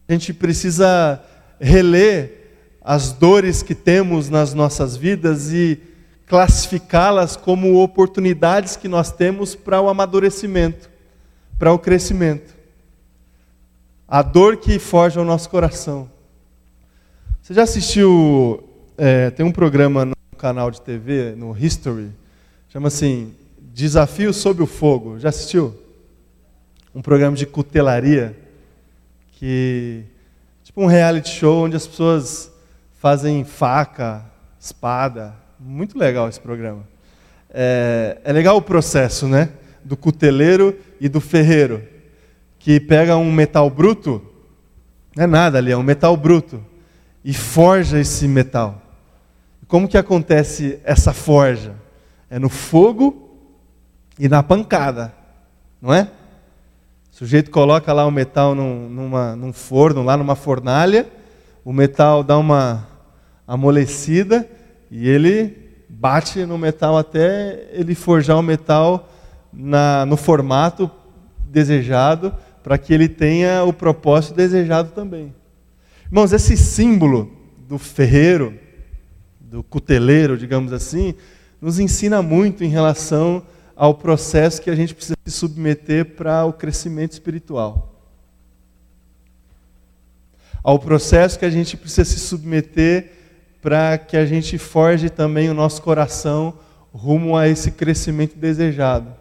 A 0.08 0.12
gente 0.12 0.34
precisa 0.34 1.22
reler 1.61 2.41
as 2.84 3.12
dores 3.12 3.62
que 3.62 3.74
temos 3.74 4.28
nas 4.28 4.52
nossas 4.52 4.96
vidas 4.96 5.52
e 5.52 5.80
classificá-las 6.26 7.36
como 7.36 7.82
oportunidades 7.82 8.76
que 8.76 8.88
nós 8.88 9.12
temos 9.12 9.54
para 9.54 9.80
o 9.80 9.88
amadurecimento, 9.88 10.90
para 11.58 11.72
o 11.72 11.78
crescimento. 11.78 12.54
A 14.08 14.20
dor 14.20 14.56
que 14.56 14.78
forja 14.78 15.20
o 15.20 15.24
nosso 15.24 15.48
coração. 15.48 16.10
Você 17.40 17.54
já 17.54 17.62
assistiu? 17.62 18.68
É, 18.98 19.30
tem 19.30 19.44
um 19.44 19.52
programa 19.52 20.04
no 20.04 20.14
canal 20.36 20.70
de 20.70 20.80
TV, 20.80 21.34
no 21.36 21.56
History, 21.56 22.10
chama 22.68 22.88
assim 22.88 23.34
Desafio 23.58 24.32
sob 24.34 24.62
o 24.62 24.66
Fogo. 24.66 25.18
Já 25.18 25.30
assistiu? 25.30 25.74
Um 26.94 27.00
programa 27.00 27.36
de 27.36 27.46
cutelaria 27.46 28.36
que 29.32 30.04
tipo 30.62 30.82
um 30.82 30.86
reality 30.86 31.30
show 31.30 31.64
onde 31.64 31.74
as 31.74 31.86
pessoas 31.86 32.51
fazem 33.02 33.42
faca, 33.42 34.25
espada. 34.61 35.35
Muito 35.59 35.99
legal 35.99 36.28
esse 36.28 36.38
programa. 36.38 36.87
É, 37.50 38.18
é 38.23 38.32
legal 38.32 38.56
o 38.56 38.62
processo, 38.62 39.26
né? 39.26 39.49
Do 39.82 39.97
cuteleiro 39.97 40.78
e 41.00 41.09
do 41.09 41.21
ferreiro, 41.21 41.82
que 42.61 42.78
pega 42.78 43.16
um 43.16 43.32
metal 43.32 43.68
bruto, 43.68 44.25
não 45.16 45.25
é 45.25 45.26
nada 45.26 45.59
ali, 45.59 45.73
é 45.73 45.76
um 45.76 45.82
metal 45.82 46.16
bruto, 46.16 46.64
e 47.25 47.35
forja 47.35 47.99
esse 47.99 48.28
metal. 48.28 48.80
Como 49.66 49.88
que 49.88 49.99
acontece 49.99 50.78
essa 50.85 51.12
forja? 51.12 51.75
É 52.30 52.38
no 52.38 52.49
fogo 52.49 53.37
e 54.16 54.28
na 54.28 54.44
pancada, 54.44 55.12
não 55.80 55.92
é? 55.92 56.02
O 57.12 57.16
sujeito 57.16 57.50
coloca 57.50 57.92
lá 57.92 58.06
o 58.06 58.12
metal 58.12 58.54
num, 58.54 58.88
numa, 58.88 59.35
num 59.35 59.52
forno, 59.52 60.04
lá 60.04 60.16
numa 60.16 60.37
fornalha, 60.37 61.09
o 61.64 61.73
metal 61.73 62.23
dá 62.23 62.38
uma 62.38 62.91
amolecida 63.52 64.49
e 64.90 65.06
ele 65.06 65.54
bate 65.87 66.47
no 66.47 66.56
metal 66.56 66.97
até 66.97 67.68
ele 67.71 67.94
forjar 67.94 68.38
o 68.38 68.42
metal 68.42 69.12
na, 69.52 70.06
no 70.06 70.16
formato 70.16 70.90
desejado, 71.50 72.35
para 72.62 72.78
que 72.78 72.94
ele 72.94 73.11
tenha 73.11 73.62
o 73.62 73.71
propósito 73.71 74.35
desejado 74.35 74.92
também. 74.92 75.35
Irmãos, 76.06 76.32
esse 76.32 76.56
símbolo 76.56 77.30
do 77.68 77.76
ferreiro, 77.76 78.59
do 79.38 79.62
cuteleiro, 79.62 80.38
digamos 80.38 80.73
assim, 80.73 81.14
nos 81.61 81.78
ensina 81.78 82.23
muito 82.23 82.64
em 82.64 82.68
relação 82.68 83.42
ao 83.76 83.94
processo 83.94 84.62
que 84.62 84.71
a 84.71 84.75
gente 84.75 84.94
precisa 84.94 85.16
se 85.26 85.30
submeter 85.30 86.14
para 86.14 86.47
o 86.47 86.54
crescimento 86.54 87.12
espiritual. 87.12 88.02
Ao 90.62 90.78
processo 90.78 91.38
que 91.38 91.44
a 91.44 91.50
gente 91.50 91.76
precisa 91.76 92.06
se 92.06 92.18
submeter 92.18 93.21
para 93.62 93.97
que 93.97 94.16
a 94.16 94.26
gente 94.26 94.59
forge 94.59 95.09
também 95.09 95.49
o 95.49 95.54
nosso 95.54 95.81
coração 95.81 96.59
rumo 96.92 97.37
a 97.37 97.49
esse 97.49 97.71
crescimento 97.71 98.37
desejado. 98.37 99.14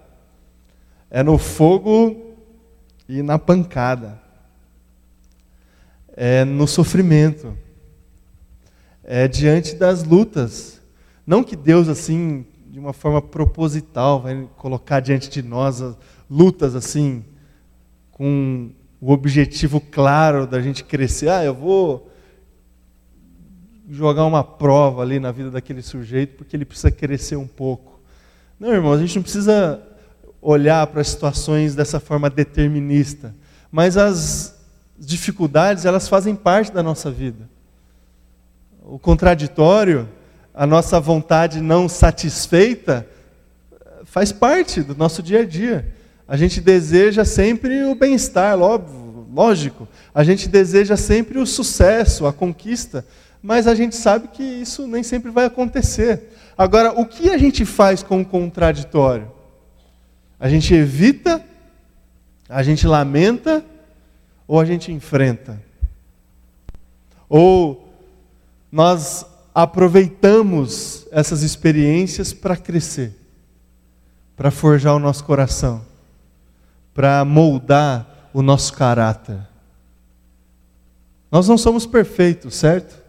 É 1.12 1.22
no 1.22 1.38
fogo 1.38 2.36
e 3.08 3.22
na 3.22 3.38
pancada. 3.38 4.20
É 6.18 6.44
no 6.44 6.68
sofrimento. 6.68 7.56
É 9.04 9.28
diante 9.28 9.76
das 9.76 10.04
lutas. 10.04 10.82
Não 11.26 11.44
que 11.44 11.56
Deus, 11.56 11.88
assim, 11.88 12.46
de 12.68 12.80
uma 12.80 12.94
forma 12.94 13.22
proposital, 13.22 14.22
vai 14.22 14.50
colocar 14.58 15.02
diante 15.02 15.30
de 15.30 15.44
nós 15.44 15.84
lutas 16.28 16.76
assim, 16.76 17.24
com 18.10 18.72
o 19.00 19.12
objetivo 19.12 19.80
claro 19.80 20.48
da 20.48 20.60
gente 20.62 20.84
crescer. 20.84 21.30
Ah, 21.30 21.44
eu 21.44 21.54
vou 21.54 22.11
jogar 23.92 24.26
uma 24.26 24.44
prova 24.44 25.02
ali 25.02 25.20
na 25.20 25.32
vida 25.32 25.52
daquele 25.52 25.82
sujeito 25.82 26.38
porque 26.38 26.56
ele 26.56 26.64
precisa 26.64 26.90
crescer 26.90 27.36
um 27.36 27.48
pouco. 27.48 28.00
Não, 28.58 28.72
irmão, 28.72 28.94
a 28.94 28.98
gente 28.98 29.16
não 29.16 29.22
precisa 29.22 29.82
olhar 30.42 30.88
para 30.88 31.02
as 31.02 31.10
situações 31.10 31.76
dessa 31.76 32.00
forma 32.00 32.30
determinista, 32.30 33.36
mas 33.70 33.98
as 33.98 34.56
dificuldades, 34.98 35.86
elas 35.86 36.08
fazem 36.08 36.36
parte 36.36 36.72
da 36.72 36.82
nossa 36.82 37.12
vida. 37.12 37.50
O 38.84 38.98
contraditório, 38.98 40.08
a 40.54 40.66
nossa 40.66 41.00
vontade 41.00 41.60
não 41.60 41.90
satisfeita, 41.90 43.06
faz 44.06 44.32
parte 44.32 44.82
do 44.82 44.96
nosso 44.96 45.22
dia 45.22 45.42
a 45.42 45.46
dia. 45.46 45.94
A 46.28 46.38
gente 46.38 46.62
deseja 46.62 47.26
sempre 47.26 47.84
o 47.84 47.94
bem-estar, 47.94 48.58
lógico. 48.58 49.88
A 50.14 50.24
gente 50.24 50.48
deseja 50.48 50.96
sempre 50.96 51.40
o 51.40 51.46
sucesso, 51.46 52.26
a 52.26 52.34
conquista 52.34 53.06
mas 53.42 53.66
a 53.66 53.74
gente 53.74 53.96
sabe 53.96 54.28
que 54.28 54.44
isso 54.44 54.88
nem 54.88 55.02
sempre 55.02 55.32
vai 55.32 55.46
acontecer. 55.46 56.30
Agora, 56.58 56.92
o 57.00 57.06
que 57.06 57.30
a 57.32 57.38
gente 57.38 57.66
faz 57.66 58.04
com 58.04 58.22
o 58.22 58.26
contraditório? 58.26 59.32
A 60.40 60.48
gente 60.48 60.74
evita, 60.74 61.44
a 62.48 62.62
gente 62.62 62.86
lamenta 62.86 63.66
ou 64.48 64.60
a 64.60 64.66
gente 64.66 64.92
enfrenta? 64.92 65.62
Ou 67.28 67.90
nós 68.72 69.26
aproveitamos 69.56 71.08
essas 71.12 71.42
experiências 71.42 72.34
para 72.34 72.56
crescer, 72.56 73.18
para 74.36 74.52
forjar 74.52 74.96
o 74.96 75.00
nosso 75.00 75.24
coração, 75.24 75.84
para 76.94 77.26
moldar 77.26 78.30
o 78.34 78.42
nosso 78.42 78.74
caráter? 78.74 79.40
Nós 81.32 81.48
não 81.48 81.58
somos 81.58 81.86
perfeitos, 81.86 82.56
certo? 82.56 83.01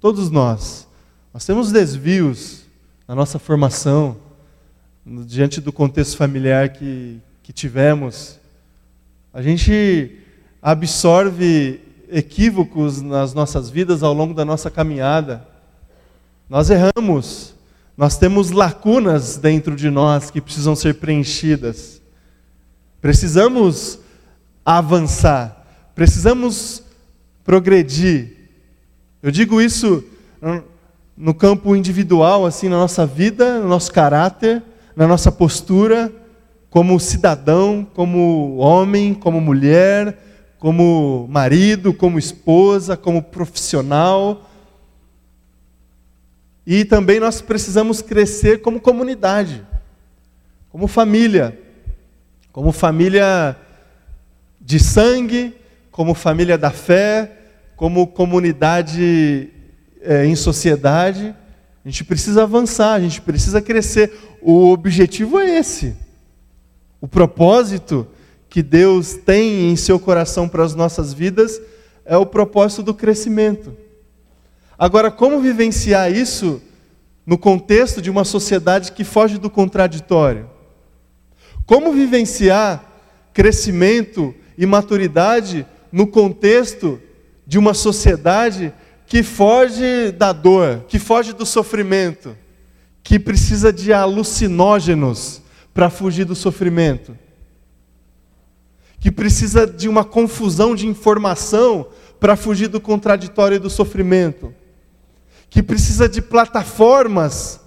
Todos 0.00 0.30
nós. 0.30 0.86
Nós 1.34 1.44
temos 1.44 1.72
desvios 1.72 2.62
na 3.06 3.16
nossa 3.16 3.36
formação, 3.38 4.16
diante 5.04 5.60
do 5.60 5.72
contexto 5.72 6.16
familiar 6.16 6.68
que, 6.68 7.18
que 7.42 7.52
tivemos. 7.52 8.38
A 9.32 9.42
gente 9.42 10.18
absorve 10.62 11.80
equívocos 12.10 13.02
nas 13.02 13.34
nossas 13.34 13.70
vidas 13.70 14.02
ao 14.04 14.14
longo 14.14 14.34
da 14.34 14.44
nossa 14.44 14.70
caminhada. 14.70 15.46
Nós 16.48 16.70
erramos, 16.70 17.54
nós 17.96 18.16
temos 18.16 18.52
lacunas 18.52 19.36
dentro 19.36 19.74
de 19.74 19.90
nós 19.90 20.30
que 20.30 20.40
precisam 20.40 20.76
ser 20.76 20.94
preenchidas. 20.94 22.00
Precisamos 23.00 23.98
avançar, 24.64 25.90
precisamos 25.94 26.84
progredir, 27.42 28.37
eu 29.28 29.32
digo 29.32 29.60
isso 29.60 30.02
no 31.14 31.34
campo 31.34 31.76
individual, 31.76 32.46
assim, 32.46 32.66
na 32.66 32.78
nossa 32.78 33.04
vida, 33.04 33.60
no 33.60 33.68
nosso 33.68 33.92
caráter, 33.92 34.62
na 34.96 35.06
nossa 35.06 35.30
postura, 35.30 36.10
como 36.70 36.98
cidadão, 36.98 37.86
como 37.92 38.56
homem, 38.56 39.12
como 39.12 39.38
mulher, 39.38 40.16
como 40.58 41.28
marido, 41.28 41.92
como 41.92 42.18
esposa, 42.18 42.96
como 42.96 43.22
profissional. 43.22 44.48
E 46.66 46.86
também 46.86 47.20
nós 47.20 47.42
precisamos 47.42 48.00
crescer 48.00 48.62
como 48.62 48.80
comunidade, 48.80 49.62
como 50.70 50.86
família, 50.86 51.60
como 52.50 52.72
família 52.72 53.54
de 54.58 54.80
sangue, 54.80 55.54
como 55.90 56.14
família 56.14 56.56
da 56.56 56.70
fé, 56.70 57.37
como 57.78 58.08
comunidade 58.08 59.50
é, 60.02 60.26
em 60.26 60.34
sociedade, 60.34 61.32
a 61.84 61.88
gente 61.88 62.02
precisa 62.02 62.42
avançar, 62.42 62.94
a 62.94 63.00
gente 63.00 63.20
precisa 63.22 63.62
crescer. 63.62 64.12
O 64.42 64.70
objetivo 64.72 65.38
é 65.38 65.60
esse. 65.60 65.94
O 67.00 67.06
propósito 67.06 68.04
que 68.48 68.64
Deus 68.64 69.14
tem 69.14 69.70
em 69.70 69.76
seu 69.76 70.00
coração 70.00 70.48
para 70.48 70.64
as 70.64 70.74
nossas 70.74 71.14
vidas 71.14 71.62
é 72.04 72.16
o 72.16 72.26
propósito 72.26 72.82
do 72.82 72.92
crescimento. 72.92 73.72
Agora, 74.76 75.08
como 75.08 75.38
vivenciar 75.38 76.10
isso 76.10 76.60
no 77.24 77.38
contexto 77.38 78.02
de 78.02 78.10
uma 78.10 78.24
sociedade 78.24 78.90
que 78.90 79.04
foge 79.04 79.38
do 79.38 79.48
contraditório? 79.48 80.50
Como 81.64 81.92
vivenciar 81.92 82.84
crescimento 83.32 84.34
e 84.56 84.66
maturidade 84.66 85.64
no 85.92 86.08
contexto 86.08 87.00
de 87.48 87.58
uma 87.58 87.72
sociedade 87.72 88.74
que 89.06 89.22
foge 89.22 90.12
da 90.12 90.34
dor, 90.34 90.84
que 90.86 90.98
foge 90.98 91.32
do 91.32 91.46
sofrimento, 91.46 92.36
que 93.02 93.18
precisa 93.18 93.72
de 93.72 93.90
alucinógenos 93.90 95.40
para 95.72 95.88
fugir 95.88 96.26
do 96.26 96.34
sofrimento, 96.34 97.16
que 99.00 99.10
precisa 99.10 99.66
de 99.66 99.88
uma 99.88 100.04
confusão 100.04 100.74
de 100.74 100.86
informação 100.86 101.86
para 102.20 102.36
fugir 102.36 102.68
do 102.68 102.82
contraditório 102.82 103.56
e 103.56 103.60
do 103.60 103.70
sofrimento, 103.70 104.52
que 105.48 105.62
precisa 105.62 106.06
de 106.06 106.20
plataformas 106.20 107.60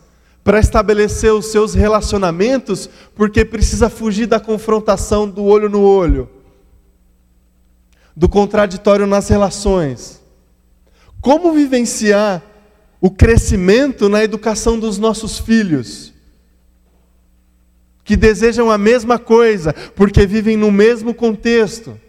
para 0.44 0.60
estabelecer 0.60 1.34
os 1.34 1.48
seus 1.48 1.74
relacionamentos, 1.74 2.88
porque 3.16 3.44
precisa 3.44 3.90
fugir 3.90 4.28
da 4.28 4.40
confrontação 4.40 5.28
do 5.28 5.44
olho 5.44 5.68
no 5.68 5.82
olho, 5.82 6.30
do 8.16 8.28
contraditório 8.28 9.08
nas 9.08 9.28
relações. 9.30 10.22
Como 11.22 11.54
vivenciar 11.54 12.42
o 13.00 13.10
crescimento 13.10 14.10
na 14.10 14.24
educação 14.24 14.80
dos 14.80 14.98
nossos 14.98 15.40
filhos? 15.40 16.14
Que 18.04 18.16
desejam 18.16 18.70
a 18.70 18.78
mesma 18.78 19.20
coisa, 19.20 19.74
porque 19.96 20.26
vivem 20.26 20.58
no 20.58 20.72
mesmo 20.72 21.14
contexto. 21.14 22.00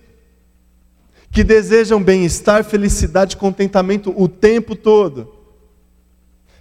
Que 1.30 1.44
desejam 1.44 2.02
bem-estar, 2.02 2.64
felicidade, 2.64 3.36
contentamento 3.36 4.12
o 4.16 4.26
tempo 4.26 4.74
todo. 4.74 5.32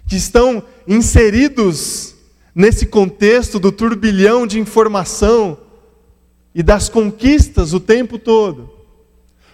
Que 0.06 0.16
estão 0.16 0.62
inseridos 0.86 2.14
nesse 2.54 2.86
contexto 2.86 3.58
do 3.58 3.72
turbilhão 3.72 4.46
de 4.46 4.60
informação 4.60 5.58
e 6.54 6.62
das 6.62 6.88
conquistas 6.88 7.72
o 7.72 7.80
tempo 7.80 8.18
todo. 8.18 8.81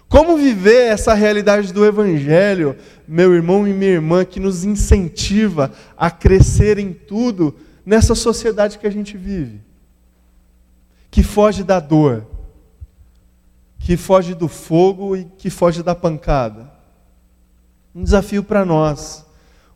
Como 0.09 0.39
viver 0.39 0.87
essa 0.87 1.13
realidade 1.13 1.73
do 1.73 1.85
Evangelho, 1.85 2.77
meu 3.07 3.35
irmão 3.35 3.69
e 3.69 3.73
minha 3.75 3.93
irmã, 3.93 4.25
que 4.25 4.41
nos 4.41 4.65
incentiva 4.65 5.71
a 5.97 6.11
crescer 6.11 6.79
em 6.79 6.93
tudo 6.93 7.55
nessa 7.85 8.15
sociedade 8.15 8.79
que 8.79 8.87
a 8.87 8.91
gente 8.91 9.17
vive, 9.17 9.61
que 11.11 11.23
foge 11.23 11.63
da 11.63 11.79
dor, 11.79 12.27
que 13.79 13.97
foge 13.97 14.35
do 14.35 14.49
fogo 14.49 15.17
e 15.17 15.25
que 15.37 15.51
foge 15.51 15.83
da 15.83 15.95
pancada. 15.95 16.73
Um 17.95 18.03
desafio 18.03 18.43
para 18.43 18.65
nós, 18.65 19.27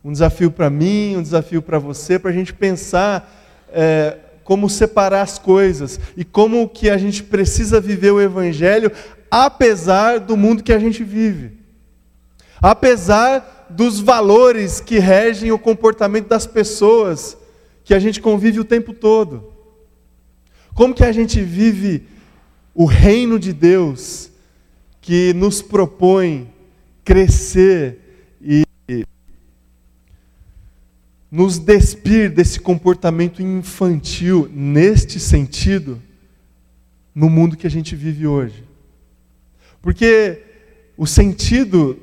um 0.03 0.11
desafio 0.11 0.49
para 0.49 0.69
mim, 0.69 1.15
um 1.15 1.21
desafio 1.21 1.61
para 1.61 1.77
você, 1.77 2.17
para 2.17 2.31
a 2.31 2.33
gente 2.33 2.53
pensar 2.53 3.31
é, 3.69 4.17
como 4.43 4.69
separar 4.69 5.21
as 5.21 5.39
coisas 5.39 5.99
e 6.17 6.23
como 6.25 6.67
que 6.67 6.89
a 6.89 6.97
gente 6.97 7.23
precisa 7.23 7.79
viver 7.79 8.11
o 8.11 8.21
Evangelho 8.21 8.91
apesar 9.35 10.19
do 10.19 10.37
mundo 10.37 10.61
que 10.61 10.71
a 10.71 10.77
gente 10.77 11.03
vive, 11.03 11.57
apesar 12.61 13.65
dos 13.67 13.99
valores 13.99 14.79
que 14.79 14.99
regem 14.99 15.51
o 15.51 15.57
comportamento 15.57 16.27
das 16.27 16.45
pessoas 16.45 17.35
que 17.83 17.95
a 17.95 17.99
gente 17.99 18.21
convive 18.21 18.59
o 18.59 18.63
tempo 18.63 18.93
todo. 18.93 19.51
Como 20.75 20.93
que 20.93 21.03
a 21.03 21.11
gente 21.11 21.41
vive 21.41 22.05
o 22.75 22.85
reino 22.85 23.39
de 23.39 23.51
Deus 23.53 24.29
que 25.01 25.33
nos 25.33 25.63
propõe 25.63 26.53
crescer 27.03 28.37
e 28.39 28.63
nos 31.31 31.57
despir 31.57 32.29
desse 32.29 32.59
comportamento 32.59 33.41
infantil 33.41 34.47
neste 34.53 35.19
sentido 35.19 35.99
no 37.15 37.31
mundo 37.31 37.57
que 37.57 37.65
a 37.65 37.71
gente 37.71 37.95
vive 37.95 38.27
hoje. 38.27 38.72
Porque 39.83 40.41
o 40.97 41.05
sentido 41.05 41.99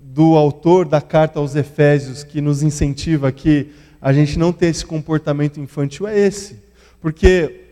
do 0.00 0.34
autor 0.34 0.88
da 0.88 0.98
carta 0.98 1.38
aos 1.38 1.54
Efésios, 1.54 2.24
que 2.24 2.40
nos 2.40 2.62
incentiva 2.62 3.30
que 3.30 3.70
a 4.00 4.14
gente 4.14 4.38
não 4.38 4.50
ter 4.50 4.68
esse 4.68 4.84
comportamento 4.84 5.60
infantil, 5.60 6.08
é 6.08 6.18
esse. 6.18 6.58
Porque 7.02 7.66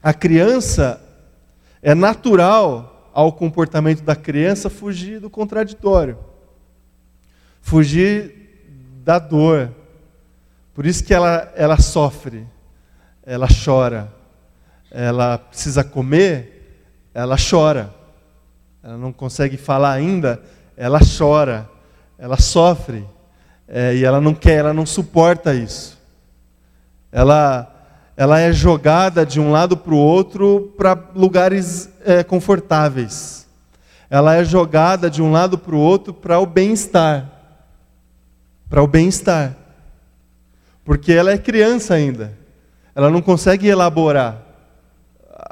a 0.00 0.14
criança, 0.14 1.02
é 1.82 1.92
natural 1.92 3.10
ao 3.12 3.32
comportamento 3.32 4.02
da 4.02 4.14
criança 4.14 4.70
fugir 4.70 5.18
do 5.18 5.28
contraditório, 5.28 6.16
fugir 7.60 8.62
da 9.04 9.18
dor. 9.18 9.72
Por 10.72 10.86
isso 10.86 11.02
que 11.02 11.12
ela, 11.12 11.52
ela 11.56 11.78
sofre, 11.80 12.46
ela 13.24 13.48
chora, 13.48 14.14
ela 14.88 15.36
precisa 15.36 15.82
comer, 15.82 16.86
ela 17.12 17.34
chora 17.36 17.98
ela 18.82 18.96
não 18.96 19.12
consegue 19.12 19.56
falar 19.56 19.92
ainda, 19.92 20.40
ela 20.76 21.00
chora, 21.00 21.68
ela 22.18 22.38
sofre, 22.38 23.06
é, 23.68 23.94
e 23.94 24.04
ela 24.04 24.20
não 24.20 24.34
quer, 24.34 24.58
ela 24.58 24.72
não 24.72 24.86
suporta 24.86 25.54
isso. 25.54 25.98
Ela, 27.12 27.70
ela 28.16 28.40
é 28.40 28.52
jogada 28.52 29.26
de 29.26 29.38
um 29.38 29.50
lado 29.50 29.76
para 29.76 29.92
o 29.92 29.98
outro 29.98 30.72
para 30.76 30.98
lugares 31.14 31.90
é, 32.04 32.24
confortáveis. 32.24 33.46
Ela 34.08 34.36
é 34.36 34.44
jogada 34.44 35.10
de 35.10 35.22
um 35.22 35.30
lado 35.30 35.58
para 35.58 35.74
o 35.74 35.78
outro 35.78 36.12
para 36.12 36.38
o 36.40 36.46
bem-estar. 36.46 37.30
Para 38.68 38.82
o 38.82 38.86
bem-estar. 38.86 39.54
Porque 40.84 41.12
ela 41.12 41.30
é 41.30 41.38
criança 41.38 41.94
ainda. 41.94 42.36
Ela 42.94 43.10
não 43.10 43.22
consegue 43.22 43.68
elaborar 43.68 44.49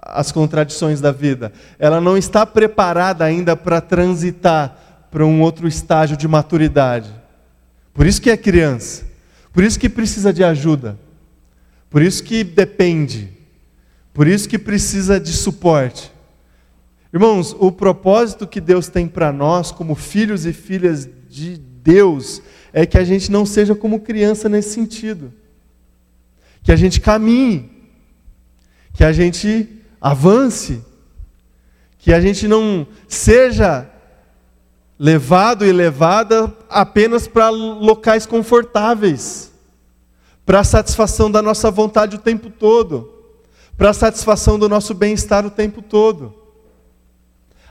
as 0.03 0.33
contradições 0.33 1.01
da 1.01 1.13
vida. 1.13 1.53
Ela 1.79 2.01
não 2.01 2.17
está 2.17 2.45
preparada 2.45 3.25
ainda 3.25 3.57
para 3.57 3.81
transitar 3.81 5.07
para 5.11 5.25
um 5.25 5.41
outro 5.41 5.67
estágio 5.67 6.17
de 6.17 6.29
maturidade. 6.29 7.11
Por 7.95 8.07
isso 8.07 8.21
que 8.21 8.31
é 8.31 8.37
criança. 8.37 9.07
Por 9.53 9.65
isso 9.65 9.79
que 9.79 9.89
precisa 9.89 10.33
de 10.33 10.45
ajuda. 10.45 10.99
Por 11.91 12.03
isso 12.03 12.23
que 12.23 12.45
depende. 12.45 13.31
Por 14.13 14.27
isso 14.27 14.49
que 14.49 14.59
precisa 14.59 15.19
de 15.19 15.33
suporte. 15.33 16.13
Irmãos, 17.13 17.57
o 17.59 17.73
propósito 17.73 18.47
que 18.47 18.61
Deus 18.61 18.89
tem 18.89 19.09
para 19.09 19.33
nós, 19.33 19.71
como 19.73 19.95
filhos 19.95 20.45
e 20.45 20.53
filhas 20.53 21.09
de 21.29 21.57
Deus, 21.57 22.43
é 22.73 22.85
que 22.85 22.99
a 22.99 23.05
gente 23.05 23.33
não 23.33 23.47
seja 23.47 23.75
como 23.75 24.01
criança 24.01 24.49
nesse 24.49 24.75
sentido. 24.75 25.33
Que 26.63 26.71
a 26.71 26.77
gente 26.77 27.01
caminhe. 27.01 27.71
Que 28.93 29.05
a 29.05 29.13
gente 29.13 29.78
avance, 30.01 30.85
que 31.99 32.13
a 32.13 32.21
gente 32.21 32.47
não 32.47 32.87
seja 33.09 33.89
levado 34.99 35.65
e 35.65 35.73
levada 35.73 36.53
apenas 36.69 37.29
para 37.29 37.49
locais 37.49 38.27
confortáveis, 38.27 39.53
para 40.45 40.61
a 40.61 40.65
satisfação 40.65 41.31
da 41.31 41.41
nossa 41.43 41.71
vontade 41.71 42.17
o 42.17 42.21
tempo 42.21 42.51
todo, 42.51 43.13
para 43.77 43.91
a 43.91 43.95
satisfação 43.95 44.59
do 44.59 44.69
nosso 44.69 44.95
bem-estar 44.95 45.47
o 45.47 45.51
tempo 45.51 45.83
todo. 45.83 46.35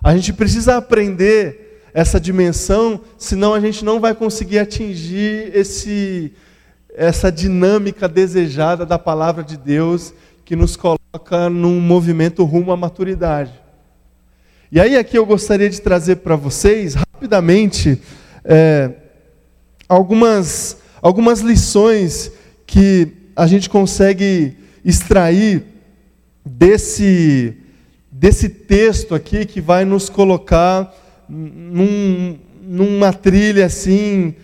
A 0.02 0.16
gente 0.16 0.32
precisa 0.32 0.78
aprender 0.78 1.82
essa 1.94 2.20
dimensão, 2.20 3.02
senão 3.18 3.54
a 3.54 3.60
gente 3.60 3.84
não 3.84 4.00
vai 4.00 4.14
conseguir 4.14 4.60
atingir 4.60 5.52
esse, 5.56 6.32
essa 6.94 7.32
dinâmica 7.32 8.08
desejada 8.08 8.86
da 8.86 9.00
palavra 9.00 9.44
de 9.44 9.58
Deus 9.58 10.14
que 10.46 10.56
nos 10.56 10.78
coloca 11.18 11.50
num 11.50 11.80
movimento 11.80 12.44
rumo 12.44 12.72
à 12.72 12.78
maturidade. 12.78 13.52
E 14.72 14.80
aí 14.80 14.96
aqui 14.96 15.18
eu 15.18 15.26
gostaria 15.26 15.70
de 15.70 15.82
trazer 15.82 16.18
para 16.18 16.36
vocês 16.36 16.94
rapidamente 16.94 18.00
é, 18.46 18.92
algumas, 19.90 20.78
algumas 21.02 21.40
lições 21.40 22.32
que 22.68 23.08
a 23.36 23.48
gente 23.48 23.68
consegue 23.68 24.58
extrair 24.86 25.64
desse, 26.46 27.58
desse 28.12 28.48
texto 28.48 29.16
aqui 29.16 29.46
que 29.46 29.60
vai 29.60 29.86
nos 29.86 30.10
colocar 30.10 30.94
num, 31.28 32.38
numa 32.62 33.12
trilha 33.12 33.66
assim 33.66 34.36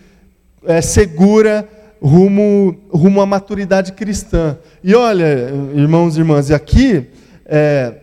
é, 0.64 0.80
segura 0.80 1.68
rumo, 2.04 2.78
rumo 2.92 3.22
à 3.22 3.26
maturidade 3.26 3.92
cristã. 3.92 4.58
E 4.82 4.94
olha, 4.94 5.48
irmãos 5.74 6.16
e 6.16 6.20
irmãs, 6.20 6.50
e 6.50 6.54
aqui, 6.54 7.08
é, 7.46 7.94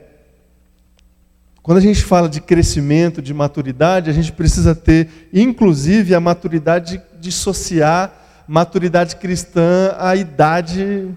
quando 1.61 1.77
a 1.77 1.81
gente 1.81 2.03
fala 2.03 2.27
de 2.27 2.41
crescimento, 2.41 3.21
de 3.21 3.31
maturidade, 3.31 4.09
a 4.09 4.13
gente 4.13 4.31
precisa 4.31 4.73
ter, 4.73 5.29
inclusive, 5.31 6.15
a 6.15 6.19
maturidade 6.19 6.97
de 6.97 7.03
dissociar 7.19 8.17
maturidade 8.47 9.15
cristã 9.17 9.95
à 9.97 10.15
idade, 10.15 11.07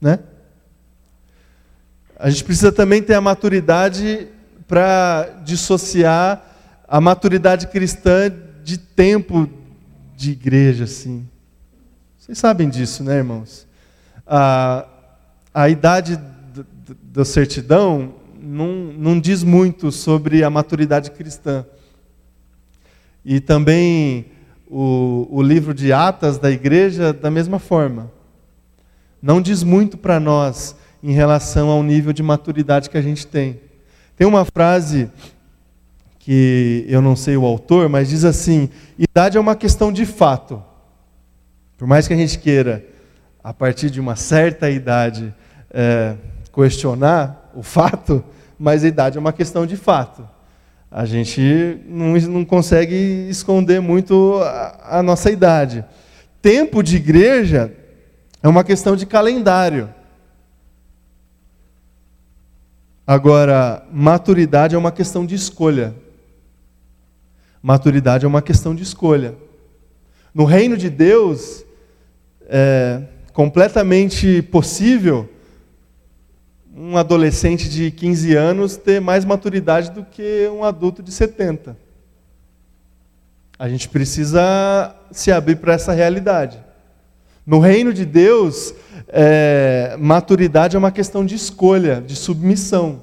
né? 0.00 0.18
A 2.18 2.28
gente 2.28 2.44
precisa 2.44 2.72
também 2.72 3.00
ter 3.02 3.14
a 3.14 3.20
maturidade 3.20 4.26
para 4.66 5.28
dissociar 5.44 6.44
a 6.88 7.00
maturidade 7.00 7.68
cristã 7.68 8.30
de 8.62 8.76
tempo 8.78 9.48
de 10.16 10.32
igreja, 10.32 10.84
assim 10.84 11.26
Vocês 12.24 12.38
sabem 12.38 12.70
disso, 12.70 13.04
né, 13.04 13.16
irmãos? 13.18 13.66
A, 14.26 14.86
a 15.52 15.68
idade 15.68 16.18
da 17.12 17.22
certidão 17.22 18.14
não, 18.40 18.66
não 18.96 19.20
diz 19.20 19.42
muito 19.42 19.92
sobre 19.92 20.42
a 20.42 20.48
maturidade 20.48 21.10
cristã. 21.10 21.66
E 23.22 23.40
também 23.40 24.24
o, 24.66 25.28
o 25.30 25.42
livro 25.42 25.74
de 25.74 25.92
Atas 25.92 26.38
da 26.38 26.50
igreja, 26.50 27.12
da 27.12 27.30
mesma 27.30 27.58
forma. 27.58 28.10
Não 29.20 29.42
diz 29.42 29.62
muito 29.62 29.98
para 29.98 30.18
nós 30.18 30.74
em 31.02 31.12
relação 31.12 31.68
ao 31.68 31.82
nível 31.82 32.14
de 32.14 32.22
maturidade 32.22 32.88
que 32.88 32.96
a 32.96 33.02
gente 33.02 33.26
tem. 33.26 33.60
Tem 34.16 34.26
uma 34.26 34.46
frase 34.46 35.10
que 36.18 36.86
eu 36.88 37.02
não 37.02 37.16
sei 37.16 37.36
o 37.36 37.44
autor, 37.44 37.90
mas 37.90 38.08
diz 38.08 38.24
assim: 38.24 38.70
idade 38.98 39.36
é 39.36 39.40
uma 39.40 39.54
questão 39.54 39.92
de 39.92 40.06
fato. 40.06 40.62
Por 41.84 41.88
mais 41.88 42.08
que 42.08 42.14
a 42.14 42.16
gente 42.16 42.38
queira, 42.38 42.82
a 43.42 43.52
partir 43.52 43.90
de 43.90 44.00
uma 44.00 44.16
certa 44.16 44.70
idade, 44.70 45.34
é, 45.70 46.16
questionar 46.50 47.52
o 47.54 47.62
fato, 47.62 48.24
mas 48.58 48.82
a 48.82 48.88
idade 48.88 49.18
é 49.18 49.20
uma 49.20 49.34
questão 49.34 49.66
de 49.66 49.76
fato. 49.76 50.26
A 50.90 51.04
gente 51.04 51.78
não, 51.86 52.14
não 52.16 52.42
consegue 52.42 53.28
esconder 53.28 53.82
muito 53.82 54.40
a, 54.42 54.98
a 54.98 55.02
nossa 55.02 55.30
idade. 55.30 55.84
Tempo 56.40 56.82
de 56.82 56.96
igreja 56.96 57.70
é 58.42 58.48
uma 58.48 58.64
questão 58.64 58.96
de 58.96 59.04
calendário. 59.04 59.92
Agora, 63.06 63.86
maturidade 63.92 64.74
é 64.74 64.78
uma 64.78 64.90
questão 64.90 65.26
de 65.26 65.34
escolha. 65.34 65.94
Maturidade 67.62 68.24
é 68.24 68.28
uma 68.28 68.40
questão 68.40 68.74
de 68.74 68.82
escolha. 68.82 69.34
No 70.32 70.46
reino 70.46 70.78
de 70.78 70.88
Deus, 70.88 71.62
é 72.46 73.02
completamente 73.32 74.42
possível 74.42 75.28
um 76.76 76.96
adolescente 76.96 77.68
de 77.68 77.90
15 77.90 78.34
anos 78.34 78.76
ter 78.76 79.00
mais 79.00 79.24
maturidade 79.24 79.90
do 79.90 80.04
que 80.04 80.48
um 80.52 80.64
adulto 80.64 81.02
de 81.02 81.12
70. 81.12 81.76
A 83.58 83.68
gente 83.68 83.88
precisa 83.88 84.94
se 85.12 85.30
abrir 85.30 85.56
para 85.56 85.74
essa 85.74 85.92
realidade. 85.92 86.58
No 87.46 87.60
reino 87.60 87.92
de 87.92 88.04
Deus, 88.04 88.74
é, 89.08 89.96
maturidade 89.98 90.74
é 90.74 90.78
uma 90.78 90.90
questão 90.90 91.24
de 91.24 91.34
escolha, 91.34 92.00
de 92.00 92.16
submissão. 92.16 93.02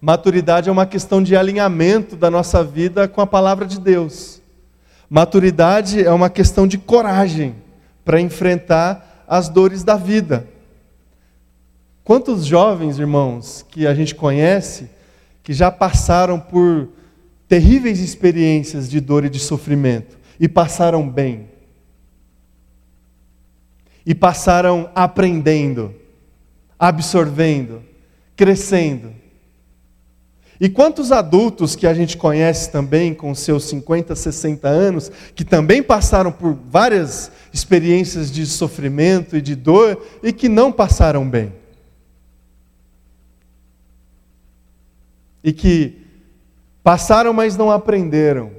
Maturidade 0.00 0.68
é 0.68 0.72
uma 0.72 0.86
questão 0.86 1.22
de 1.22 1.36
alinhamento 1.36 2.16
da 2.16 2.30
nossa 2.30 2.64
vida 2.64 3.06
com 3.06 3.20
a 3.20 3.26
palavra 3.26 3.66
de 3.66 3.78
Deus. 3.78 4.40
Maturidade 5.08 6.02
é 6.02 6.10
uma 6.10 6.30
questão 6.30 6.66
de 6.66 6.78
coragem 6.78 7.54
para 8.10 8.20
enfrentar 8.20 9.24
as 9.28 9.48
dores 9.48 9.84
da 9.84 9.94
vida. 9.94 10.48
Quantos 12.02 12.44
jovens, 12.44 12.98
irmãos, 12.98 13.64
que 13.70 13.86
a 13.86 13.94
gente 13.94 14.16
conhece, 14.16 14.90
que 15.44 15.52
já 15.52 15.70
passaram 15.70 16.40
por 16.40 16.88
terríveis 17.46 18.00
experiências 18.00 18.90
de 18.90 18.98
dor 18.98 19.24
e 19.24 19.30
de 19.30 19.38
sofrimento 19.38 20.18
e 20.40 20.48
passaram 20.48 21.08
bem? 21.08 21.50
E 24.04 24.12
passaram 24.12 24.90
aprendendo, 24.92 25.94
absorvendo, 26.76 27.80
crescendo. 28.34 29.14
E 30.60 30.68
quantos 30.68 31.10
adultos 31.10 31.74
que 31.74 31.86
a 31.86 31.94
gente 31.94 32.18
conhece 32.18 32.70
também, 32.70 33.14
com 33.14 33.34
seus 33.34 33.64
50, 33.64 34.14
60 34.14 34.68
anos, 34.68 35.10
que 35.34 35.42
também 35.42 35.82
passaram 35.82 36.30
por 36.30 36.52
várias 36.52 37.32
experiências 37.50 38.30
de 38.30 38.44
sofrimento 38.44 39.38
e 39.38 39.40
de 39.40 39.56
dor 39.56 40.06
e 40.22 40.34
que 40.34 40.50
não 40.50 40.70
passaram 40.70 41.26
bem? 41.26 41.54
E 45.42 45.50
que 45.50 46.04
passaram, 46.82 47.32
mas 47.32 47.56
não 47.56 47.70
aprenderam. 47.70 48.50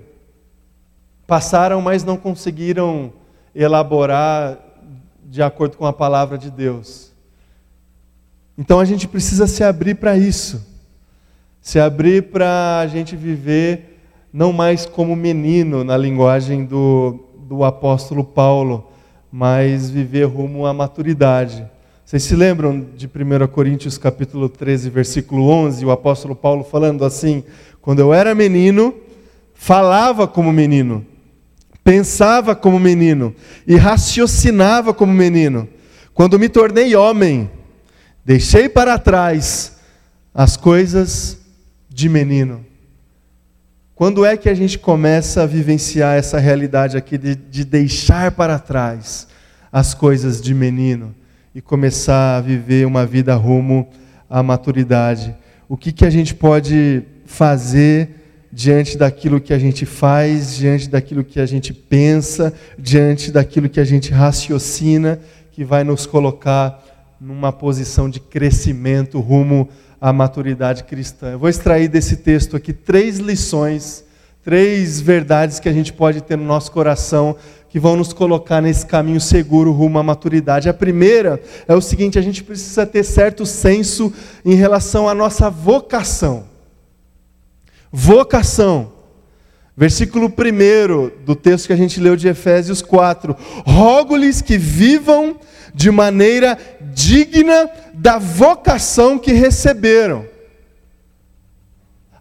Passaram, 1.27 1.79
mas 1.81 2.03
não 2.03 2.17
conseguiram 2.17 3.13
elaborar 3.53 4.57
de 5.23 5.43
acordo 5.43 5.77
com 5.77 5.85
a 5.85 5.93
palavra 5.93 6.35
de 6.35 6.49
Deus. 6.49 7.11
Então 8.57 8.79
a 8.79 8.85
gente 8.85 9.07
precisa 9.07 9.45
se 9.45 9.63
abrir 9.63 9.95
para 9.95 10.17
isso. 10.17 10.70
Se 11.61 11.79
abrir 11.79 12.23
para 12.23 12.79
a 12.79 12.87
gente 12.87 13.15
viver 13.15 13.99
não 14.33 14.51
mais 14.51 14.87
como 14.87 15.15
menino, 15.15 15.83
na 15.83 15.95
linguagem 15.95 16.65
do, 16.65 17.19
do 17.47 17.63
apóstolo 17.63 18.23
Paulo, 18.23 18.91
mas 19.31 19.87
viver 19.87 20.23
rumo 20.25 20.65
à 20.65 20.73
maturidade. 20.73 21.63
Vocês 22.03 22.23
se 22.23 22.35
lembram 22.35 22.87
de 22.95 23.05
1 23.05 23.47
Coríntios 23.47 23.95
capítulo 23.99 24.49
13, 24.49 24.89
versículo 24.89 25.47
11, 25.47 25.85
o 25.85 25.91
apóstolo 25.91 26.35
Paulo 26.35 26.63
falando 26.63 27.05
assim: 27.05 27.43
Quando 27.79 27.99
eu 27.99 28.11
era 28.11 28.33
menino, 28.33 28.95
falava 29.53 30.27
como 30.27 30.51
menino, 30.51 31.05
pensava 31.83 32.55
como 32.55 32.79
menino 32.79 33.35
e 33.67 33.75
raciocinava 33.75 34.95
como 34.95 35.13
menino. 35.13 35.69
Quando 36.11 36.39
me 36.39 36.49
tornei 36.49 36.95
homem, 36.95 37.51
deixei 38.25 38.67
para 38.67 38.97
trás 38.97 39.77
as 40.33 40.57
coisas 40.57 41.40
de 41.93 42.07
menino. 42.07 42.65
Quando 43.93 44.25
é 44.25 44.35
que 44.37 44.49
a 44.49 44.53
gente 44.53 44.79
começa 44.79 45.43
a 45.43 45.45
vivenciar 45.45 46.17
essa 46.17 46.39
realidade 46.39 46.97
aqui 46.97 47.17
de, 47.17 47.35
de 47.35 47.65
deixar 47.65 48.31
para 48.31 48.57
trás 48.57 49.27
as 49.71 49.93
coisas 49.93 50.41
de 50.41 50.53
menino? 50.53 51.15
e 51.53 51.61
começar 51.61 52.37
a 52.37 52.41
viver 52.41 52.87
uma 52.87 53.05
vida 53.05 53.35
rumo 53.35 53.87
à 54.29 54.41
maturidade. 54.41 55.35
O 55.67 55.75
que, 55.75 55.91
que 55.91 56.05
a 56.05 56.09
gente 56.09 56.33
pode 56.33 57.03
fazer 57.25 58.09
diante 58.51 58.97
daquilo 58.97 59.39
que 59.39 59.53
a 59.53 59.59
gente 59.59 59.85
faz, 59.85 60.55
diante 60.55 60.89
daquilo 60.89 61.23
que 61.23 61.39
a 61.39 61.45
gente 61.45 61.73
pensa, 61.73 62.53
diante 62.77 63.31
daquilo 63.31 63.69
que 63.69 63.79
a 63.79 63.83
gente 63.83 64.11
raciocina, 64.11 65.19
que 65.51 65.63
vai 65.63 65.83
nos 65.83 66.05
colocar 66.05 66.81
numa 67.19 67.51
posição 67.51 68.09
de 68.09 68.19
crescimento 68.19 69.19
rumo 69.19 69.69
à 70.01 70.11
maturidade 70.11 70.83
cristã. 70.83 71.33
Eu 71.33 71.39
vou 71.39 71.47
extrair 71.47 71.87
desse 71.87 72.17
texto 72.17 72.57
aqui 72.57 72.73
três 72.73 73.19
lições, 73.19 74.03
três 74.43 74.99
verdades 74.99 75.59
que 75.59 75.69
a 75.69 75.73
gente 75.73 75.93
pode 75.93 76.21
ter 76.21 76.35
no 76.35 76.43
nosso 76.43 76.71
coração 76.71 77.37
que 77.69 77.79
vão 77.79 77.95
nos 77.95 78.11
colocar 78.11 78.61
nesse 78.61 78.85
caminho 78.85 79.21
seguro 79.21 79.71
rumo 79.71 79.99
à 79.99 80.03
maturidade. 80.03 80.67
A 80.67 80.73
primeira 80.73 81.39
é 81.67 81.75
o 81.75 81.81
seguinte: 81.81 82.17
a 82.17 82.21
gente 82.21 82.43
precisa 82.43 82.85
ter 82.85 83.03
certo 83.03 83.45
senso 83.45 84.11
em 84.43 84.55
relação 84.55 85.07
à 85.07 85.13
nossa 85.13 85.51
vocação. 85.51 86.45
Vocação. 87.91 88.93
Versículo 89.77 90.27
1 90.27 91.23
do 91.25 91.35
texto 91.35 91.67
que 91.67 91.73
a 91.73 91.77
gente 91.77 91.99
leu 91.99 92.15
de 92.15 92.27
Efésios 92.27 92.81
4: 92.81 93.35
Rogo-lhes 93.65 94.41
que 94.41 94.57
vivam 94.57 95.37
de 95.73 95.91
maneira 95.91 96.57
digna 96.93 97.69
da 97.93 98.17
vocação 98.17 99.17
que 99.17 99.31
receberam. 99.31 100.25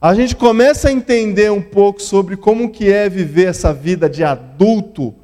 A 0.00 0.14
gente 0.14 0.34
começa 0.34 0.88
a 0.88 0.92
entender 0.92 1.52
um 1.52 1.60
pouco 1.60 2.00
sobre 2.00 2.36
como 2.36 2.70
que 2.70 2.90
é 2.90 3.08
viver 3.08 3.48
essa 3.48 3.72
vida 3.72 4.08
de 4.08 4.24
adulto 4.24 5.14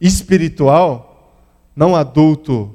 espiritual, 0.00 1.36
não 1.76 1.94
adulto 1.94 2.74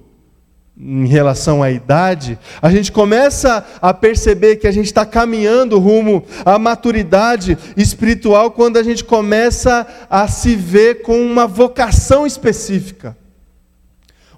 em 0.80 1.08
relação 1.08 1.63
à 1.63 1.72
idade, 1.72 2.38
a 2.62 2.70
gente 2.70 2.91
começa 2.91 3.65
a 3.82 3.91
perceber 3.93 4.58
que 4.58 4.67
a 4.67 4.72
gente 4.72 4.86
está 4.86 5.04
caminhando 5.04 5.80
rumo 5.80 6.24
à 6.46 6.60
maturidade 6.60 7.58
espiritual 7.76 8.52
quando 8.52 8.78
a 8.78 8.84
gente 8.84 9.04
começa 9.04 9.88
a 10.08 10.28
se 10.28 10.56
ver 10.56 11.02
com 11.02 11.20
uma 11.20 11.48
vocação 11.48 12.28
específica, 12.28 13.17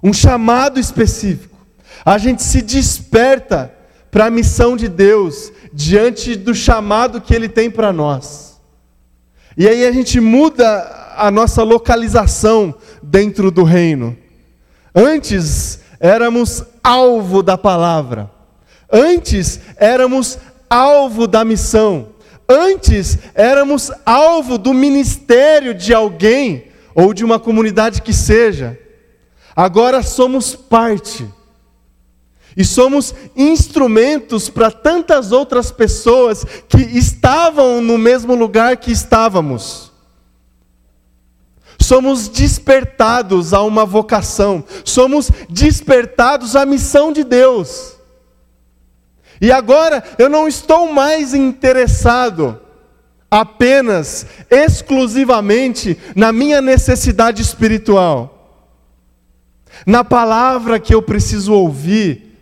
um 0.02 0.12
chamado 0.12 0.78
específico. 0.80 1.56
A 2.04 2.18
gente 2.18 2.42
se 2.42 2.62
desperta 2.62 3.72
para 4.10 4.26
a 4.26 4.30
missão 4.30 4.76
de 4.76 4.88
Deus 4.88 5.52
diante 5.72 6.34
do 6.34 6.54
chamado 6.54 7.20
que 7.20 7.34
Ele 7.34 7.48
tem 7.48 7.70
para 7.70 7.92
nós. 7.92 8.60
E 9.56 9.68
aí 9.68 9.86
a 9.86 9.92
gente 9.92 10.20
muda 10.20 11.14
a 11.16 11.30
nossa 11.30 11.62
localização 11.62 12.74
dentro 13.02 13.50
do 13.50 13.62
reino. 13.62 14.16
Antes 14.94 15.80
éramos 16.00 16.64
alvo 16.82 17.42
da 17.42 17.58
palavra. 17.58 18.30
Antes 18.90 19.60
éramos 19.76 20.38
alvo 20.68 21.26
da 21.26 21.44
missão. 21.44 22.08
Antes 22.48 23.18
éramos 23.34 23.92
alvo 24.04 24.58
do 24.58 24.72
ministério 24.72 25.74
de 25.74 25.94
alguém 25.94 26.64
ou 26.94 27.14
de 27.14 27.24
uma 27.24 27.38
comunidade 27.38 28.02
que 28.02 28.12
seja. 28.12 28.78
Agora 29.54 30.02
somos 30.02 30.54
parte. 30.54 31.28
E 32.56 32.64
somos 32.64 33.14
instrumentos 33.36 34.48
para 34.48 34.70
tantas 34.70 35.32
outras 35.32 35.70
pessoas 35.70 36.44
que 36.68 36.80
estavam 36.80 37.80
no 37.80 37.96
mesmo 37.96 38.34
lugar 38.34 38.76
que 38.76 38.90
estávamos. 38.90 39.90
somos 41.90 42.28
despertados 42.28 43.52
a 43.52 43.62
uma 43.62 43.84
vocação, 43.84 44.62
somos 44.84 45.28
despertados 45.48 46.54
à 46.54 46.64
missão 46.64 47.12
de 47.12 47.24
Deus. 47.24 47.96
E 49.40 49.50
agora 49.50 50.04
eu 50.18 50.28
não 50.28 50.46
estou 50.46 50.92
mais 50.92 51.34
interessado 51.34 52.60
apenas, 53.30 54.26
exclusivamente 54.50 55.98
na 56.14 56.32
minha 56.32 56.60
necessidade 56.60 57.40
espiritual, 57.40 58.39
na 59.86 60.04
palavra 60.04 60.78
que 60.78 60.94
eu 60.94 61.02
preciso 61.02 61.52
ouvir 61.52 62.36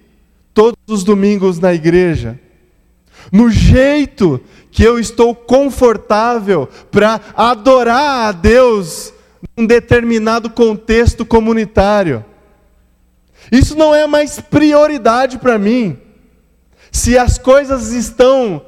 todos 0.52 0.78
os 0.88 1.04
domingos 1.04 1.58
na 1.58 1.72
igreja, 1.72 2.38
no 3.30 3.50
jeito 3.50 4.40
que 4.70 4.82
eu 4.82 4.98
estou 4.98 5.34
confortável 5.34 6.68
para 6.90 7.20
adorar 7.36 8.28
a 8.28 8.32
Deus 8.32 9.12
num 9.56 9.66
determinado 9.66 10.50
contexto 10.50 11.24
comunitário. 11.24 12.24
Isso 13.50 13.76
não 13.76 13.94
é 13.94 14.06
mais 14.06 14.40
prioridade 14.40 15.38
para 15.38 15.58
mim. 15.58 15.98
Se 16.90 17.16
as 17.18 17.38
coisas 17.38 17.92
estão 17.92 18.62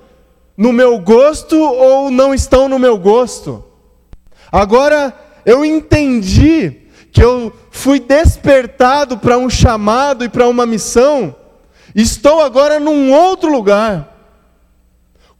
no 0.56 0.72
meu 0.72 0.98
gosto 0.98 1.58
ou 1.58 2.10
não 2.10 2.34
estão 2.34 2.68
no 2.68 2.78
meu 2.78 2.98
gosto. 2.98 3.64
Agora 4.52 5.14
eu 5.46 5.64
entendi 5.64 6.80
que 7.12 7.22
eu 7.22 7.52
fui 7.70 7.98
despertado 7.98 9.18
para 9.18 9.38
um 9.38 9.50
chamado 9.50 10.24
e 10.24 10.28
para 10.28 10.48
uma 10.48 10.64
missão, 10.64 11.34
estou 11.94 12.40
agora 12.40 12.78
num 12.78 13.12
outro 13.12 13.50
lugar 13.50 14.10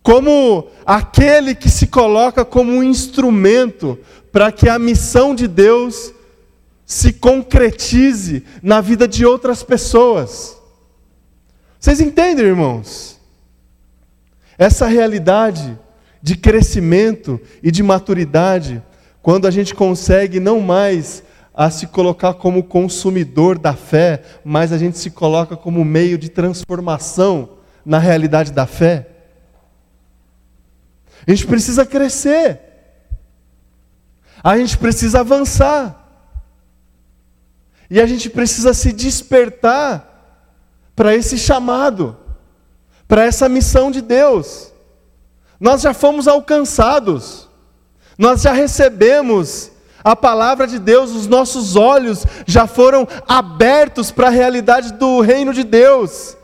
como 0.03 0.69
aquele 0.87 1.55
que 1.55 1.69
se 1.69 1.87
coloca 1.87 2.45
como 2.45 2.73
um 2.73 2.83
instrumento 2.83 3.99
para 4.33 4.51
que 4.51 4.69
a 4.69 4.79
missão 4.79 5.35
de 5.35 5.47
Deus 5.47 6.13
se 6.87 7.13
concretize 7.13 8.45
na 8.63 8.81
vida 8.81 9.07
de 9.07 9.25
outras 9.25 9.63
pessoas. 9.63 10.57
Vocês 11.79 12.01
entendem, 12.01 12.47
irmãos? 12.47 13.19
Essa 14.59 14.87
realidade 14.87 15.79
de 16.23 16.37
crescimento 16.37 17.41
e 17.63 17.71
de 17.71 17.83
maturidade, 17.83 18.83
quando 19.23 19.47
a 19.47 19.51
gente 19.51 19.75
consegue 19.75 20.41
não 20.41 20.61
mais 20.61 21.23
a 21.61 21.69
se 21.69 21.89
colocar 21.89 22.33
como 22.33 22.65
consumidor 22.65 23.59
da 23.59 23.75
fé, 23.75 24.23
mas 24.43 24.73
a 24.73 24.79
gente 24.79 24.97
se 24.97 25.11
coloca 25.11 25.59
como 25.59 25.85
meio 25.85 26.17
de 26.17 26.31
transformação 26.31 27.51
na 27.85 27.99
realidade 27.99 28.51
da 28.51 28.67
fé. 28.67 29.07
A 31.27 31.31
gente 31.31 31.47
precisa 31.47 31.85
crescer. 31.85 32.59
A 34.43 34.57
gente 34.57 34.79
precisa 34.79 35.21
avançar. 35.21 36.03
E 37.91 38.01
a 38.01 38.07
gente 38.07 38.31
precisa 38.31 38.73
se 38.73 38.91
despertar 38.91 40.41
para 40.97 41.15
esse 41.15 41.37
chamado, 41.37 42.17
para 43.07 43.23
essa 43.27 43.51
missão 43.51 43.91
de 43.91 44.01
Deus. 44.01 44.73
Nós 45.61 45.83
já 45.83 45.93
fomos 45.93 46.27
alcançados, 46.27 47.51
nós 48.17 48.41
já 48.41 48.53
recebemos 48.55 49.70
a 50.03 50.17
palavra 50.17 50.67
de 50.67 50.79
Deus, 50.79 51.11
os 51.11 51.27
nossos 51.27 51.77
olhos 51.77 52.25
já 52.47 52.67
foram 52.67 53.07
abertos 53.29 54.11
para 54.11 54.29
a 54.29 54.31
realidade 54.31 54.93
do 54.95 55.21
reino 55.21 55.53
de 55.53 55.63
Deus. 55.63 56.37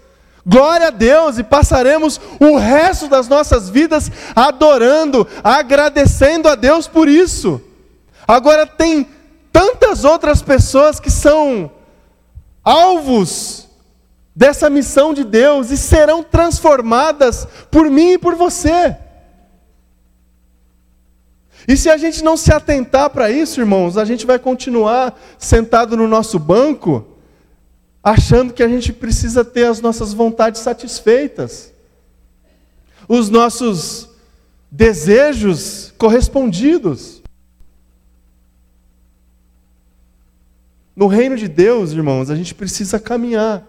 Glória 0.44 0.88
a 0.88 0.90
Deus, 0.90 1.38
e 1.38 1.42
passaremos 1.42 2.20
o 2.38 2.56
resto 2.56 3.08
das 3.08 3.26
nossas 3.26 3.68
vidas 3.68 4.10
adorando, 4.34 5.26
agradecendo 5.42 6.48
a 6.48 6.54
Deus 6.54 6.86
por 6.86 7.08
isso. 7.08 7.60
Agora, 8.28 8.66
tem 8.66 9.08
tantas 9.50 10.04
outras 10.04 10.42
pessoas 10.42 11.00
que 11.00 11.10
são 11.10 11.70
alvos 12.62 13.66
dessa 14.34 14.68
missão 14.68 15.14
de 15.14 15.24
Deus 15.24 15.70
e 15.70 15.76
serão 15.76 16.22
transformadas 16.22 17.48
por 17.70 17.90
mim 17.90 18.12
e 18.12 18.18
por 18.18 18.34
você. 18.34 18.96
E 21.68 21.76
se 21.76 21.88
a 21.88 21.96
gente 21.96 22.22
não 22.22 22.37
se 22.37 22.52
atentar 22.52 23.11
para 23.11 23.31
isso, 23.31 23.61
irmãos, 23.61 23.96
a 23.96 24.05
gente 24.05 24.24
vai 24.24 24.38
continuar 24.38 25.18
sentado 25.38 25.96
no 25.96 26.07
nosso 26.07 26.38
banco 26.38 27.05
achando 28.02 28.52
que 28.52 28.62
a 28.62 28.68
gente 28.68 28.92
precisa 28.92 29.44
ter 29.44 29.64
as 29.64 29.81
nossas 29.81 30.12
vontades 30.12 30.61
satisfeitas, 30.61 31.72
os 33.09 33.29
nossos 33.29 34.09
desejos 34.70 35.92
correspondidos. 35.98 37.20
No 40.94 41.09
reino 41.09 41.37
de 41.37 41.48
Deus, 41.48 41.90
irmãos, 41.90 42.31
a 42.31 42.37
gente 42.37 42.55
precisa 42.55 43.00
caminhar, 43.00 43.66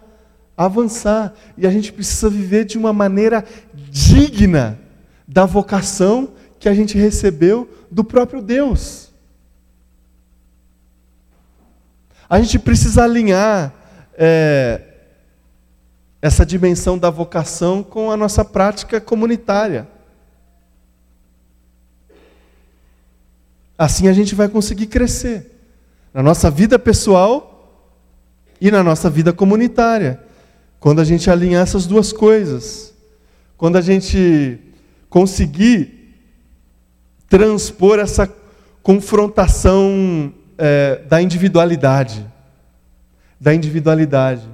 avançar, 0.56 1.34
e 1.56 1.66
a 1.66 1.70
gente 1.70 1.92
precisa 1.92 2.30
viver 2.30 2.64
de 2.64 2.78
uma 2.78 2.92
maneira 2.92 3.44
digna 3.74 4.78
da 5.26 5.44
vocação 5.44 6.30
que 6.60 6.68
a 6.68 6.74
gente 6.74 6.96
recebeu 6.96 7.68
do 7.90 8.04
próprio 8.04 8.40
Deus. 8.42 9.10
A 12.28 12.40
gente 12.40 12.58
precisa 12.58 13.04
alinhar 13.04 13.72
é, 14.14 14.82
essa 16.20 16.44
dimensão 16.44 16.98
da 16.98 17.08
vocação 17.08 17.82
com 17.82 18.10
a 18.10 18.16
nossa 18.16 18.44
prática 18.44 19.00
comunitária. 19.00 19.88
Assim 23.78 24.08
a 24.08 24.12
gente 24.12 24.34
vai 24.34 24.48
conseguir 24.48 24.88
crescer 24.88 25.52
na 26.12 26.22
nossa 26.22 26.50
vida 26.50 26.78
pessoal 26.78 27.86
e 28.60 28.70
na 28.70 28.82
nossa 28.82 29.08
vida 29.08 29.32
comunitária. 29.32 30.20
Quando 30.80 31.00
a 31.00 31.04
gente 31.04 31.30
alinhar 31.30 31.62
essas 31.62 31.86
duas 31.86 32.12
coisas, 32.12 32.92
quando 33.56 33.76
a 33.76 33.80
gente 33.80 34.58
conseguir 35.08 35.97
transpor 37.28 37.98
essa 37.98 38.32
confrontação 38.82 40.32
é, 40.56 41.02
da 41.08 41.20
individualidade 41.20 42.26
da 43.40 43.54
individualidade. 43.54 44.48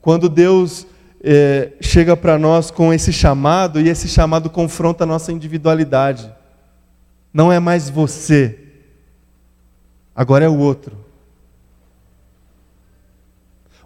Quando 0.00 0.28
Deus 0.28 0.86
é, 1.22 1.72
chega 1.80 2.16
para 2.16 2.38
nós 2.38 2.70
com 2.70 2.92
esse 2.92 3.12
chamado, 3.12 3.80
e 3.80 3.88
esse 3.88 4.08
chamado 4.08 4.50
confronta 4.50 5.04
a 5.04 5.06
nossa 5.06 5.32
individualidade. 5.32 6.30
Não 7.32 7.52
é 7.52 7.58
mais 7.58 7.88
você, 7.88 8.58
agora 10.14 10.44
é 10.44 10.48
o 10.48 10.58
outro. 10.58 11.04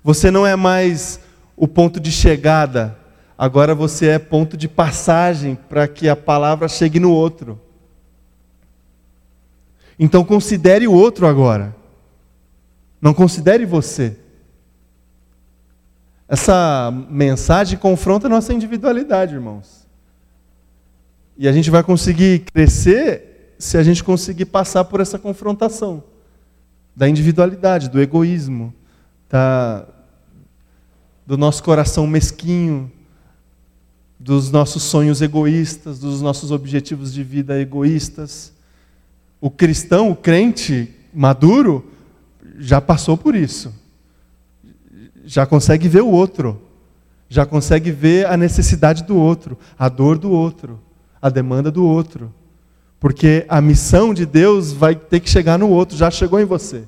Você 0.03 0.31
não 0.31 0.47
é 0.47 0.57
mais 0.57 1.21
o 1.57 1.69
ponto 1.69 2.01
de 2.01 2.11
chegada, 2.11 2.97
agora 3.37 3.75
você 3.75 4.09
é 4.09 4.19
ponto 4.19 4.57
de 4.57 4.67
passagem 4.67 5.59
para 5.69 5.87
que 5.87 6.09
a 6.09 6.17
palavra 6.17 6.69
chegue 6.69 6.99
no 6.99 7.11
outro. 7.11 7.61
Então 10.03 10.25
considere 10.25 10.89
o 10.89 10.95
outro 10.95 11.27
agora. 11.27 11.77
Não 13.03 13.13
considere 13.13 13.67
você. 13.67 14.17
Essa 16.27 16.91
mensagem 17.11 17.79
confronta 17.79 18.27
a 18.27 18.31
nossa 18.31 18.55
individualidade, 18.55 19.35
irmãos. 19.35 19.87
E 21.37 21.47
a 21.47 21.53
gente 21.53 21.71
vai 21.71 21.83
conseguir 21.83 22.47
crescer 22.51 23.55
se 23.59 23.77
a 23.77 23.83
gente 23.83 24.03
conseguir 24.03 24.47
passar 24.47 24.85
por 24.85 25.01
essa 25.01 25.19
confrontação 25.19 26.03
da 26.97 27.07
individualidade, 27.07 27.91
do 27.91 28.01
egoísmo, 28.01 28.73
da, 29.29 29.87
do 31.27 31.37
nosso 31.37 31.63
coração 31.63 32.07
mesquinho, 32.07 32.91
dos 34.19 34.51
nossos 34.51 34.83
sonhos 34.83 35.21
egoístas, 35.21 35.99
dos 35.99 36.23
nossos 36.23 36.51
objetivos 36.51 37.13
de 37.13 37.23
vida 37.23 37.61
egoístas. 37.61 38.59
O 39.41 39.51
cristão, 39.51 40.11
o 40.11 40.17
crente 40.17 40.95
maduro, 41.13 41.91
já 42.59 42.81
passou 42.81 43.17
por 43.17 43.35
isso. 43.35 43.73
Já 45.25 45.47
consegue 45.47 45.89
ver 45.89 46.03
o 46.03 46.09
outro. 46.09 46.61
Já 47.29 47.47
consegue 47.47 47.93
ver 47.93 48.27
a 48.27 48.37
necessidade 48.37 49.05
do 49.05 49.17
outro, 49.17 49.57
a 49.79 49.89
dor 49.89 50.19
do 50.19 50.33
outro, 50.33 50.81
a 51.23 51.31
demanda 51.31 51.71
do 51.71 51.85
outro. 51.85 52.35
Porque 52.99 53.47
a 53.49 53.61
missão 53.61 54.13
de 54.13 54.27
Deus 54.27 54.73
vai 54.73 54.97
ter 54.97 55.21
que 55.21 55.31
chegar 55.31 55.57
no 55.57 55.69
outro, 55.69 55.97
já 55.97 56.11
chegou 56.11 56.41
em 56.41 56.45
você. 56.45 56.83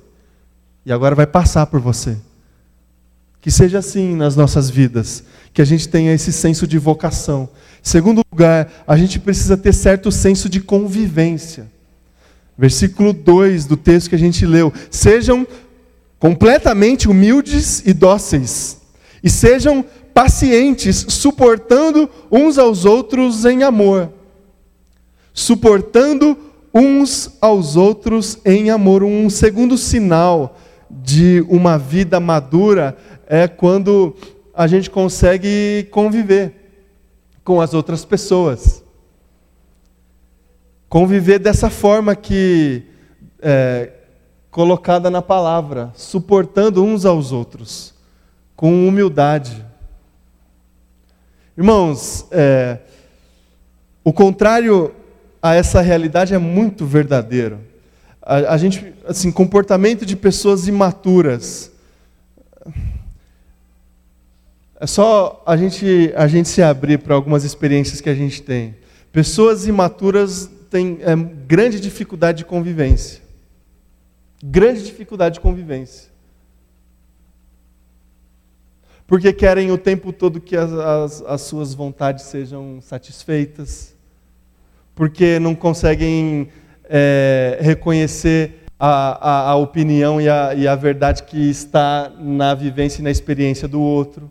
E 0.85 0.91
agora 0.91 1.15
vai 1.15 1.25
passar 1.25 1.65
por 1.65 1.79
você. 1.79 2.17
Que 3.39 3.49
seja 3.49 3.79
assim 3.79 4.15
nas 4.15 4.35
nossas 4.35 4.69
vidas, 4.69 5.23
que 5.53 5.61
a 5.61 5.65
gente 5.65 5.87
tenha 5.87 6.13
esse 6.13 6.31
senso 6.33 6.67
de 6.67 6.77
vocação. 6.77 7.49
Segundo 7.81 8.21
lugar, 8.31 8.69
a 8.85 8.97
gente 8.97 9.19
precisa 9.19 9.55
ter 9.55 9.73
certo 9.73 10.11
senso 10.11 10.49
de 10.49 10.59
convivência. 10.59 11.71
Versículo 12.57 13.13
2 13.13 13.65
do 13.65 13.75
texto 13.75 14.09
que 14.09 14.15
a 14.15 14.19
gente 14.19 14.45
leu: 14.45 14.71
Sejam 14.91 15.47
completamente 16.19 17.09
humildes 17.09 17.81
e 17.85 17.93
dóceis, 17.93 18.79
e 19.23 19.29
sejam 19.29 19.83
pacientes, 20.13 21.05
suportando 21.09 22.09
uns 22.31 22.57
aos 22.57 22.85
outros 22.85 23.45
em 23.45 23.63
amor, 23.63 24.11
suportando 25.33 26.37
uns 26.73 27.31
aos 27.41 27.75
outros 27.75 28.37
em 28.45 28.69
amor. 28.69 29.03
Um 29.03 29.29
segundo 29.29 29.77
sinal 29.77 30.57
de 30.89 31.43
uma 31.49 31.77
vida 31.77 32.19
madura 32.19 32.95
é 33.27 33.47
quando 33.47 34.15
a 34.53 34.67
gente 34.67 34.89
consegue 34.89 35.87
conviver 35.89 36.53
com 37.43 37.59
as 37.59 37.73
outras 37.73 38.05
pessoas. 38.05 38.82
Conviver 40.93 41.39
dessa 41.39 41.71
forma 41.71 42.15
que 42.15 42.83
é, 43.41 43.93
colocada 44.51 45.09
na 45.09 45.23
palavra, 45.23 45.91
suportando 45.95 46.83
uns 46.83 47.03
aos 47.03 47.31
outros, 47.31 47.95
com 48.55 48.87
humildade. 48.87 49.65
Irmãos, 51.57 52.27
é, 52.29 52.77
o 54.03 54.13
contrário 54.13 54.93
a 55.41 55.55
essa 55.55 55.81
realidade 55.81 56.35
é 56.35 56.37
muito 56.37 56.85
verdadeiro. 56.85 57.59
A, 58.21 58.53
a 58.53 58.57
gente, 58.57 58.93
assim, 59.07 59.31
comportamento 59.31 60.05
de 60.05 60.15
pessoas 60.15 60.67
imaturas. 60.67 61.71
É 64.79 64.85
só 64.85 65.41
a 65.43 65.57
gente, 65.57 66.13
a 66.15 66.27
gente 66.27 66.47
se 66.47 66.61
abrir 66.61 66.99
para 66.99 67.15
algumas 67.15 67.43
experiências 67.43 67.99
que 67.99 68.11
a 68.11 68.15
gente 68.15 68.43
tem. 68.43 68.75
Pessoas 69.11 69.65
imaturas 69.65 70.51
têm 70.73 70.97
é, 71.01 71.15
grande 71.15 71.79
dificuldade 71.79 72.39
de 72.39 72.45
convivência. 72.45 73.21
Grande 74.43 74.83
dificuldade 74.83 75.35
de 75.35 75.39
convivência. 75.39 76.11
Porque 79.05 79.31
querem 79.31 79.71
o 79.71 79.77
tempo 79.77 80.11
todo 80.11 80.41
que 80.41 80.57
as, 80.57 80.71
as, 80.73 81.21
as 81.21 81.41
suas 81.41 81.75
vontades 81.75 82.25
sejam 82.25 82.81
satisfeitas 82.81 83.95
porque 84.95 85.39
não 85.39 85.53
conseguem 85.53 86.49
é, 86.85 87.59
reconhecer 87.61 88.63
a, 88.79 89.29
a, 89.29 89.49
a 89.51 89.55
opinião 89.55 90.19
e 90.19 90.27
a, 90.27 90.55
e 90.55 90.67
a 90.67 90.75
verdade 90.75 91.23
que 91.23 91.49
está 91.49 92.11
na 92.19 92.55
vivência 92.55 93.01
e 93.01 93.03
na 93.03 93.11
experiência 93.11 93.67
do 93.67 93.79
outro, 93.79 94.29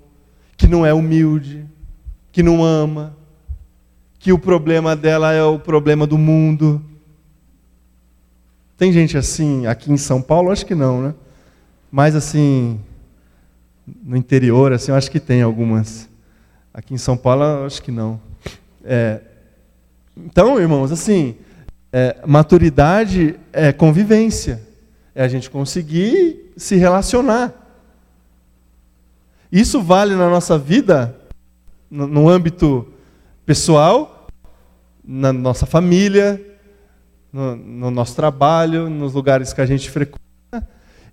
que 0.57 0.66
não 0.66 0.85
é 0.85 0.92
humilde, 0.92 1.66
que 2.31 2.42
não 2.42 2.64
ama, 2.64 3.16
que 4.23 4.33
o 4.33 4.39
problema 4.39 4.95
dela 4.95 5.33
é 5.33 5.43
o 5.43 5.59
problema 5.59 6.07
do 6.07 6.17
mundo. 6.17 6.81
Tem 8.79 8.93
gente 8.93 9.19
assim 9.19 9.67
aqui 9.67 9.91
em 9.91 9.97
São 9.97 10.23
Paulo? 10.23 10.53
Acho 10.53 10.65
que 10.65 10.77
não, 10.77 11.03
né? 11.03 11.15
Mas 11.91 12.15
assim, 12.15 12.81
no 13.85 14.17
interior, 14.17 14.73
assim, 14.73 14.93
acho 14.93 15.11
que 15.11 15.19
tem 15.19 15.43
algumas. 15.43 16.09
Aqui 16.73 16.95
em 16.95 16.99
São 16.99 17.17
Paulo, 17.17 17.67
acho 17.67 17.83
que 17.83 17.91
não. 17.91 18.21
É, 18.85 19.21
então, 20.17 20.61
irmãos, 20.61 20.93
assim, 20.93 21.35
é, 21.93 22.17
maturidade 22.25 23.35
é 23.53 23.73
convivência, 23.73 24.63
é 25.17 25.25
a 25.25 25.29
gente 25.29 25.51
conseguir 25.51 26.53
se 26.57 26.77
relacionar. 26.77 27.53
Isso 29.51 29.83
vale 29.83 30.15
na 30.15 30.31
nossa 30.31 30.57
vida, 30.57 31.13
no, 31.91 32.07
no 32.07 32.29
âmbito 32.29 32.87
pessoal, 33.45 34.12
na 35.05 35.33
nossa 35.33 35.67
família, 35.67 36.41
no, 37.33 37.57
no 37.57 37.91
nosso 37.91 38.15
trabalho, 38.15 38.88
nos 38.88 39.15
lugares 39.15 39.53
que 39.53 39.61
a 39.61 39.67
gente 39.67 39.91
frequenta, 39.91 40.21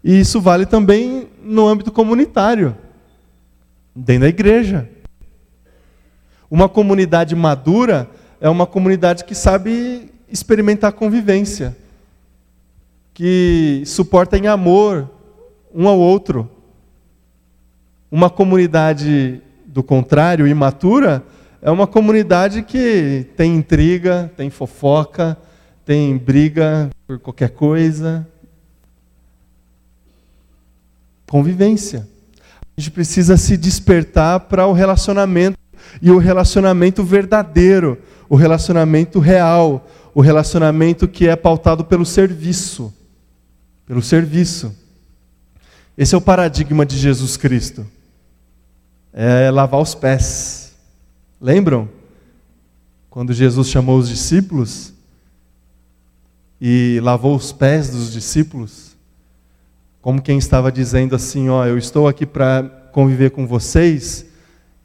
e 0.03 0.19
isso 0.19 0.39
vale 0.39 0.65
também 0.65 1.27
no 1.41 1.67
âmbito 1.67 1.91
comunitário, 1.91 2.75
dentro 3.95 4.21
da 4.21 4.29
igreja. 4.29 4.89
Uma 6.49 6.69
comunidade 6.69 7.35
madura 7.35 8.09
é 8.41 8.49
uma 8.49 8.65
comunidade 8.65 9.23
que 9.23 9.35
sabe 9.35 10.11
experimentar 10.29 10.93
convivência, 10.93 11.75
que 13.13 13.83
suporta 13.85 14.37
em 14.37 14.47
amor 14.47 15.09
um 15.73 15.87
ao 15.87 15.99
outro. 15.99 16.49
Uma 18.11 18.29
comunidade 18.29 19.41
do 19.65 19.83
contrário, 19.83 20.47
imatura, 20.47 21.23
é 21.61 21.69
uma 21.69 21.85
comunidade 21.85 22.63
que 22.63 23.25
tem 23.35 23.55
intriga, 23.55 24.31
tem 24.37 24.49
fofoca, 24.49 25.37
tem 25.85 26.17
briga 26.17 26.89
por 27.05 27.19
qualquer 27.19 27.49
coisa. 27.49 28.25
Convivência. 31.29 32.07
A 32.77 32.81
gente 32.81 32.91
precisa 32.91 33.35
se 33.35 33.57
despertar 33.57 34.39
para 34.41 34.65
o 34.65 34.73
relacionamento 34.73 35.57
e 36.01 36.09
o 36.11 36.17
relacionamento 36.17 37.03
verdadeiro, 37.03 37.97
o 38.29 38.35
relacionamento 38.35 39.19
real, 39.19 39.85
o 40.13 40.21
relacionamento 40.21 41.07
que 41.07 41.27
é 41.27 41.35
pautado 41.35 41.83
pelo 41.83 42.05
serviço. 42.05 42.93
Pelo 43.85 44.01
serviço. 44.01 44.73
Esse 45.97 46.15
é 46.15 46.17
o 46.17 46.21
paradigma 46.21 46.85
de 46.85 46.97
Jesus 46.97 47.35
Cristo. 47.35 47.85
É 49.11 49.51
lavar 49.51 49.81
os 49.81 49.93
pés. 49.93 50.58
Lembram? 51.39 51.89
Quando 53.09 53.33
Jesus 53.33 53.69
chamou 53.69 53.97
os 53.97 54.09
discípulos 54.09 54.93
e 56.61 56.99
lavou 57.01 57.35
os 57.35 57.51
pés 57.51 57.89
dos 57.89 58.11
discípulos, 58.11 58.95
como 60.01 60.21
quem 60.21 60.37
estava 60.37 60.71
dizendo 60.71 61.15
assim: 61.15 61.49
Ó, 61.49 61.65
eu 61.65 61.77
estou 61.77 62.07
aqui 62.07 62.25
para 62.25 62.63
conviver 62.91 63.31
com 63.31 63.47
vocês 63.47 64.25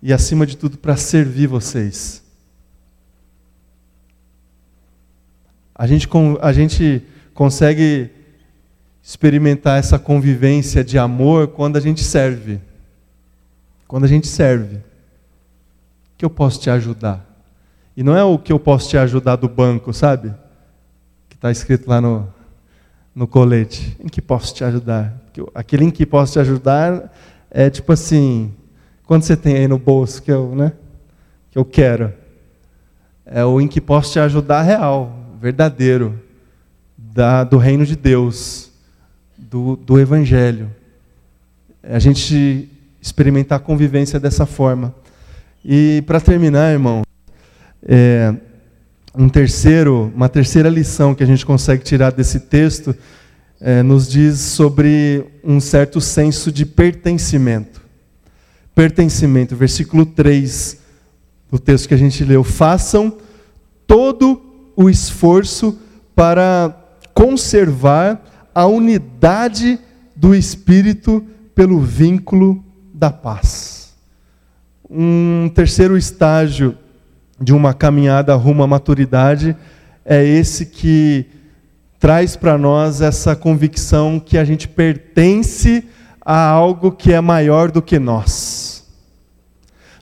e, 0.02 0.12
acima 0.12 0.46
de 0.46 0.56
tudo, 0.56 0.78
para 0.78 0.96
servir 0.96 1.46
vocês. 1.46 2.22
A 5.74 5.86
gente, 5.86 6.08
a 6.40 6.52
gente 6.52 7.02
consegue 7.34 8.10
experimentar 9.02 9.78
essa 9.78 9.98
convivência 9.98 10.84
de 10.84 10.98
amor 10.98 11.48
quando 11.48 11.76
a 11.76 11.80
gente 11.80 12.02
serve. 12.02 12.60
Quando 13.88 14.04
a 14.04 14.08
gente 14.08 14.26
serve. 14.26 14.80
Que 16.16 16.24
eu 16.24 16.30
posso 16.30 16.60
te 16.60 16.70
ajudar. 16.70 17.24
E 17.96 18.02
não 18.02 18.16
é 18.16 18.24
o 18.24 18.38
que 18.38 18.52
eu 18.52 18.58
posso 18.58 18.88
te 18.88 18.96
ajudar 18.96 19.36
do 19.36 19.48
banco, 19.48 19.92
sabe? 19.92 20.34
Que 21.28 21.36
está 21.36 21.50
escrito 21.50 21.88
lá 21.88 22.00
no, 22.00 22.28
no 23.14 23.26
colete. 23.26 23.96
Em 24.00 24.08
que 24.08 24.20
posso 24.20 24.54
te 24.54 24.64
ajudar? 24.64 25.14
Aquele 25.54 25.84
em 25.84 25.90
que 25.90 26.04
posso 26.04 26.34
te 26.34 26.38
ajudar 26.40 27.12
é 27.50 27.70
tipo 27.70 27.92
assim, 27.92 28.52
quando 29.06 29.22
você 29.22 29.36
tem 29.36 29.56
aí 29.56 29.68
no 29.68 29.78
bolso 29.78 30.20
que 30.20 30.32
eu, 30.32 30.54
né, 30.56 30.72
que 31.50 31.58
eu 31.58 31.64
quero? 31.64 32.12
É 33.24 33.44
o 33.44 33.60
em 33.60 33.68
que 33.68 33.80
posso 33.80 34.12
te 34.12 34.18
ajudar 34.18 34.62
real, 34.62 35.16
verdadeiro 35.40 36.20
da, 36.98 37.44
do 37.44 37.58
reino 37.58 37.86
de 37.86 37.94
Deus, 37.94 38.72
do, 39.38 39.76
do 39.76 40.00
Evangelho. 40.00 40.68
É 41.80 41.94
a 41.94 41.98
gente 42.00 42.68
experimentar 43.00 43.58
a 43.58 43.62
convivência 43.62 44.18
dessa 44.18 44.46
forma. 44.46 44.92
E 45.64 46.02
para 46.06 46.20
terminar, 46.20 46.72
irmão, 46.72 47.02
é, 47.82 48.34
um 49.16 49.28
terceiro, 49.28 50.12
uma 50.14 50.28
terceira 50.28 50.68
lição 50.68 51.14
que 51.14 51.22
a 51.22 51.26
gente 51.26 51.46
consegue 51.46 51.82
tirar 51.82 52.12
desse 52.12 52.40
texto 52.40 52.94
é, 53.60 53.82
nos 53.82 54.08
diz 54.08 54.38
sobre 54.40 55.24
um 55.42 55.58
certo 55.60 56.00
senso 56.00 56.52
de 56.52 56.66
pertencimento. 56.66 57.80
Pertencimento, 58.74 59.56
versículo 59.56 60.04
3 60.04 60.78
do 61.50 61.58
texto 61.58 61.88
que 61.88 61.94
a 61.94 61.98
gente 61.98 62.22
leu. 62.24 62.44
Façam 62.44 63.16
todo 63.86 64.42
o 64.76 64.90
esforço 64.90 65.78
para 66.14 66.76
conservar 67.14 68.22
a 68.54 68.66
unidade 68.66 69.78
do 70.14 70.34
espírito 70.34 71.24
pelo 71.54 71.80
vínculo 71.80 72.62
da 72.92 73.10
paz. 73.10 73.73
Um 74.90 75.50
terceiro 75.54 75.96
estágio 75.96 76.76
de 77.40 77.54
uma 77.54 77.72
caminhada 77.72 78.34
rumo 78.34 78.62
à 78.62 78.66
maturidade 78.66 79.56
é 80.04 80.22
esse 80.22 80.66
que 80.66 81.26
traz 81.98 82.36
para 82.36 82.58
nós 82.58 83.00
essa 83.00 83.34
convicção 83.34 84.20
que 84.20 84.36
a 84.36 84.44
gente 84.44 84.68
pertence 84.68 85.84
a 86.20 86.38
algo 86.48 86.92
que 86.92 87.14
é 87.14 87.20
maior 87.20 87.70
do 87.70 87.80
que 87.80 87.98
nós. 87.98 88.84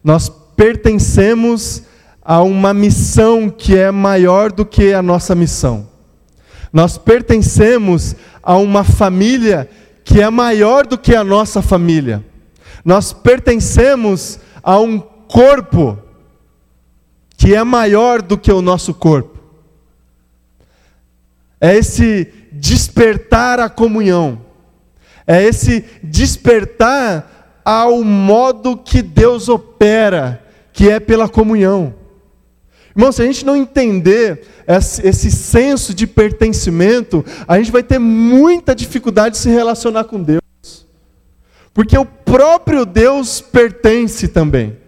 Nós 0.02 0.28
pertencemos 0.28 1.84
a 2.20 2.42
uma 2.42 2.74
missão 2.74 3.48
que 3.48 3.78
é 3.78 3.92
maior 3.92 4.50
do 4.50 4.66
que 4.66 4.92
a 4.92 5.00
nossa 5.00 5.32
missão. 5.34 5.86
Nós 6.72 6.98
pertencemos 6.98 8.16
a 8.42 8.56
uma 8.56 8.82
família 8.82 9.68
que 10.04 10.20
é 10.20 10.28
maior 10.28 10.86
do 10.86 10.98
que 10.98 11.14
a 11.14 11.22
nossa 11.22 11.62
família. 11.62 12.24
Nós 12.84 13.12
pertencemos 13.12 14.40
a 14.40 14.51
um 14.70 14.98
corpo 15.00 15.98
que 17.36 17.54
é 17.54 17.64
maior 17.64 18.22
do 18.22 18.38
que 18.38 18.52
o 18.52 18.62
nosso 18.62 18.94
corpo. 18.94 19.38
É 21.60 21.76
esse 21.76 22.32
despertar 22.52 23.58
a 23.60 23.68
comunhão. 23.68 24.40
É 25.26 25.42
esse 25.42 25.84
despertar 26.02 27.60
ao 27.64 28.02
modo 28.02 28.76
que 28.76 29.02
Deus 29.02 29.48
opera, 29.48 30.44
que 30.72 30.90
é 30.90 31.00
pela 31.00 31.28
comunhão. 31.28 31.94
Irmão, 32.94 33.10
se 33.10 33.22
a 33.22 33.24
gente 33.24 33.46
não 33.46 33.56
entender 33.56 34.46
esse 35.02 35.30
senso 35.30 35.94
de 35.94 36.06
pertencimento, 36.06 37.24
a 37.48 37.56
gente 37.58 37.72
vai 37.72 37.82
ter 37.82 37.98
muita 37.98 38.74
dificuldade 38.74 39.36
de 39.36 39.40
se 39.40 39.48
relacionar 39.48 40.04
com 40.04 40.22
Deus. 40.22 40.42
Porque 41.72 41.96
o 41.96 42.04
próprio 42.32 42.86
Deus 42.86 43.42
pertence 43.42 44.26
também. 44.26 44.78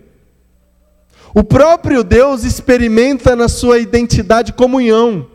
O 1.35 1.45
próprio 1.45 2.03
Deus 2.03 2.43
experimenta 2.43 3.37
na 3.37 3.49
sua 3.49 3.79
identidade 3.79 4.55
comunhão. 4.55 5.29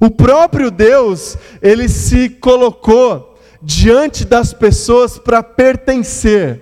O 0.00 0.08
próprio 0.08 0.70
Deus, 0.70 1.36
ele 1.60 1.88
se 1.88 2.28
colocou 2.28 3.36
diante 3.60 4.24
das 4.24 4.52
pessoas 4.52 5.18
para 5.18 5.42
pertencer. 5.42 6.60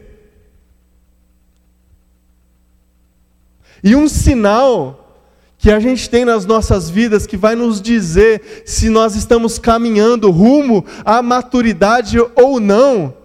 E 3.85 3.95
um 3.95 4.09
sinal 4.09 5.15
que 5.59 5.71
a 5.71 5.79
gente 5.79 6.09
tem 6.09 6.25
nas 6.25 6.47
nossas 6.47 6.89
vidas 6.89 7.27
que 7.27 7.37
vai 7.37 7.55
nos 7.55 7.83
dizer 7.83 8.63
se 8.65 8.89
nós 8.89 9.15
estamos 9.15 9.59
caminhando 9.59 10.31
rumo 10.31 10.87
à 11.05 11.21
maturidade 11.21 12.19
ou 12.35 12.59
não, 12.59 13.18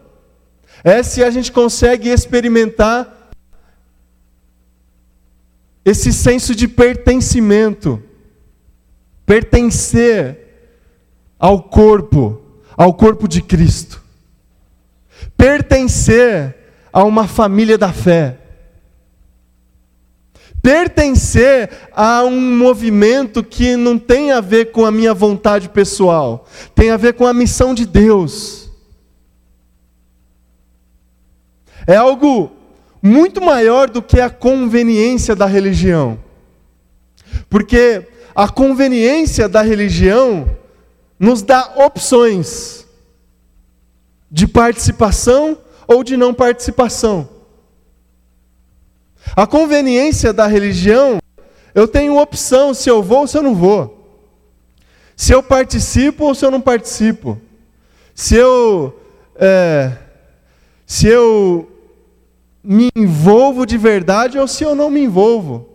é 0.84 1.02
se 1.02 1.24
a 1.24 1.30
gente 1.30 1.52
consegue 1.52 2.10
experimentar 2.10 3.32
esse 5.86 6.12
senso 6.12 6.56
de 6.56 6.68
pertencimento, 6.68 8.02
pertencer 9.26 10.40
ao 11.40 11.64
corpo, 11.64 12.42
ao 12.76 12.94
corpo 12.94 13.28
de 13.28 13.42
Cristo, 13.42 14.02
pertencer 15.38 16.56
a 16.92 17.04
uma 17.04 17.28
família 17.28 17.78
da 17.78 17.92
fé 17.92 18.40
pertencer 20.64 21.70
a 21.92 22.24
um 22.24 22.58
movimento 22.58 23.44
que 23.44 23.76
não 23.76 24.00
tem 24.00 24.32
a 24.32 24.40
ver 24.40 24.72
com 24.72 24.86
a 24.86 24.92
minha 24.92 25.14
vontade 25.14 25.68
pessoal, 25.68 26.48
tem 26.74 26.90
a 26.90 26.96
ver 26.96 27.16
com 27.16 27.28
a 27.28 27.34
missão 27.34 27.74
de 27.74 27.86
Deus. 27.86 28.63
É 31.86 31.96
algo 31.96 32.52
muito 33.02 33.42
maior 33.42 33.90
do 33.90 34.02
que 34.02 34.20
a 34.20 34.30
conveniência 34.30 35.36
da 35.36 35.46
religião. 35.46 36.18
Porque 37.50 38.08
a 38.34 38.48
conveniência 38.48 39.50
da 39.50 39.62
religião 39.62 40.50
nos 41.20 41.42
dá 41.42 41.74
opções 41.76 42.88
de 44.32 44.48
participação 44.48 45.58
ou 45.88 46.04
de 46.04 46.18
não 46.18 46.34
participação. 46.34 47.30
A 49.36 49.46
conveniência 49.46 50.34
da 50.34 50.48
religião, 50.48 51.20
eu 51.76 51.88
tenho 51.88 52.18
opção 52.18 52.74
se 52.74 52.90
eu 52.90 53.04
vou 53.04 53.20
ou 53.20 53.28
se 53.28 53.38
eu 53.38 53.44
não 53.44 53.56
vou. 53.56 54.00
Se 55.16 55.34
eu 55.34 55.44
participo 55.44 56.26
ou 56.26 56.36
se 56.36 56.46
eu 56.46 56.52
não 56.52 56.62
participo. 56.62 57.40
Se 58.16 58.36
eu, 58.36 59.00
é, 59.36 59.92
se 60.86 61.08
eu 61.08 61.73
me 62.64 62.90
envolvo 62.96 63.66
de 63.66 63.78
verdade 63.78 64.40
ou 64.40 64.48
se 64.48 64.64
eu 64.64 64.74
não 64.74 64.90
me 64.90 65.02
envolvo. 65.02 65.70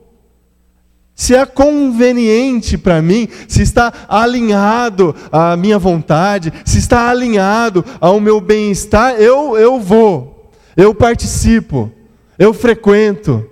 Se 1.14 1.34
é 1.34 1.44
conveniente 1.44 2.78
para 2.78 3.02
mim, 3.02 3.28
se 3.48 3.60
está 3.62 3.92
alinhado 4.08 5.14
à 5.32 5.56
minha 5.56 5.78
vontade, 5.78 6.52
se 6.64 6.78
está 6.78 7.10
alinhado 7.10 7.84
ao 8.00 8.20
meu 8.20 8.40
bem-estar, 8.40 9.14
eu, 9.14 9.58
eu 9.58 9.80
vou, 9.80 10.50
eu 10.76 10.94
participo 10.94 11.92
eu 12.38 12.54
frequento, 12.54 13.50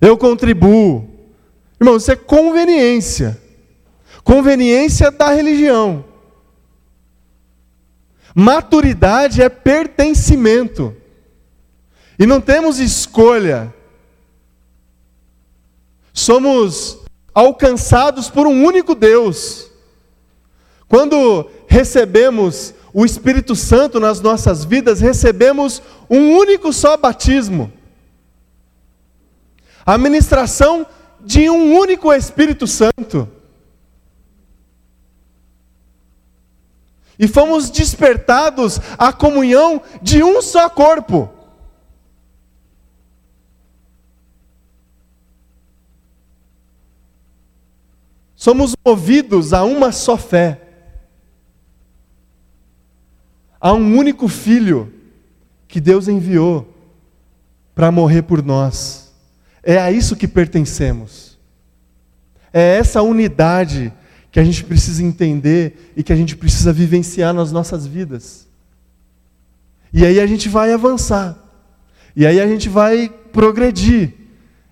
eu 0.00 0.18
contribuo. 0.18 1.08
Irmão, 1.80 1.96
isso 1.96 2.10
é 2.10 2.16
conveniência. 2.16 3.40
Conveniência 4.24 5.10
da 5.10 5.30
religião. 5.30 6.04
Maturidade 8.34 9.40
é 9.40 9.48
pertencimento. 9.48 10.94
E 12.18 12.26
não 12.26 12.40
temos 12.40 12.78
escolha. 12.78 13.74
Somos 16.12 16.98
alcançados 17.34 18.30
por 18.30 18.46
um 18.46 18.64
único 18.64 18.94
Deus. 18.94 19.70
Quando 20.88 21.50
recebemos 21.66 22.74
o 22.92 23.04
Espírito 23.04 23.56
Santo 23.56 23.98
nas 23.98 24.20
nossas 24.20 24.64
vidas, 24.64 25.00
recebemos 25.00 25.82
um 26.08 26.36
único 26.36 26.72
só 26.72 26.96
batismo 26.96 27.72
a 29.84 29.98
ministração 29.98 30.86
de 31.20 31.50
um 31.50 31.76
único 31.76 32.12
Espírito 32.12 32.66
Santo. 32.66 33.28
E 37.18 37.28
fomos 37.28 37.70
despertados 37.70 38.80
à 38.98 39.12
comunhão 39.12 39.80
de 40.02 40.22
um 40.22 40.42
só 40.42 40.68
corpo. 40.68 41.30
Somos 48.44 48.76
movidos 48.84 49.54
a 49.54 49.64
uma 49.64 49.90
só 49.90 50.18
fé, 50.18 50.60
a 53.58 53.72
um 53.72 53.96
único 53.96 54.28
Filho 54.28 54.92
que 55.66 55.80
Deus 55.80 56.08
enviou 56.08 56.68
para 57.74 57.90
morrer 57.90 58.20
por 58.20 58.42
nós. 58.42 59.14
É 59.62 59.78
a 59.78 59.90
isso 59.90 60.14
que 60.14 60.28
pertencemos. 60.28 61.38
É 62.52 62.76
essa 62.76 63.00
unidade 63.00 63.90
que 64.30 64.38
a 64.38 64.44
gente 64.44 64.62
precisa 64.62 65.02
entender 65.02 65.94
e 65.96 66.02
que 66.02 66.12
a 66.12 66.16
gente 66.16 66.36
precisa 66.36 66.70
vivenciar 66.70 67.32
nas 67.32 67.50
nossas 67.50 67.86
vidas. 67.86 68.46
E 69.90 70.04
aí 70.04 70.20
a 70.20 70.26
gente 70.26 70.50
vai 70.50 70.70
avançar. 70.70 71.34
E 72.14 72.26
aí 72.26 72.38
a 72.38 72.46
gente 72.46 72.68
vai 72.68 73.08
progredir. 73.32 74.12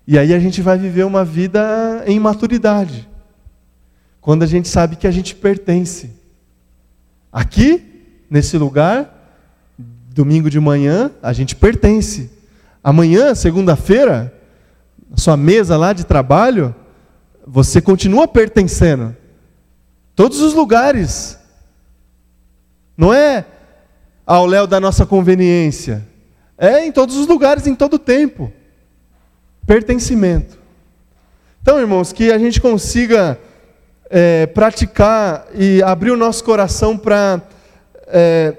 E 0.07 0.19
aí 0.19 0.35
a 0.35 0.39
gente 0.39 0.61
vai 0.61 0.77
viver 0.77 1.05
uma 1.05 1.25
vida 1.25 2.05
em 2.07 2.21
maturidade. 2.21 3.11
Quando 4.23 4.45
a 4.45 4.47
gente 4.47 4.69
sabe 4.69 4.95
que 4.95 5.07
a 5.09 5.11
gente 5.11 5.35
pertence. 5.35 6.13
Aqui, 7.33 8.25
nesse 8.31 8.57
lugar, 8.57 9.43
domingo 9.77 10.49
de 10.49 10.61
manhã, 10.61 11.11
a 11.21 11.33
gente 11.33 11.57
pertence. 11.57 12.31
Amanhã, 12.85 13.35
segunda-feira, 13.35 14.33
sua 15.17 15.37
mesa 15.37 15.77
lá 15.77 15.93
de 15.93 16.05
trabalho, 16.05 16.73
você 17.45 17.81
continua 17.81 18.29
pertencendo. 18.29 19.17
Todos 20.15 20.41
os 20.41 20.55
lugares. 20.55 21.37
Não 22.97 23.13
é 23.13 23.45
ao 24.25 24.47
léu 24.47 24.69
da 24.69 24.79
nossa 24.79 25.05
conveniência. 25.05 26.07
É 26.57 26.87
em 26.87 26.93
todos 26.93 27.17
os 27.17 27.27
lugares, 27.27 27.67
em 27.67 27.75
todo 27.75 27.99
tempo. 27.99 28.53
Pertencimento. 29.67 30.61
Então, 31.61 31.81
irmãos, 31.81 32.13
que 32.13 32.31
a 32.31 32.39
gente 32.39 32.61
consiga 32.61 33.37
é, 34.15 34.47
praticar 34.47 35.47
e 35.55 35.83
abrir 35.83 36.11
o 36.11 36.17
nosso 36.19 36.45
coração 36.45 36.99
para 36.99 37.41
é, 38.09 38.55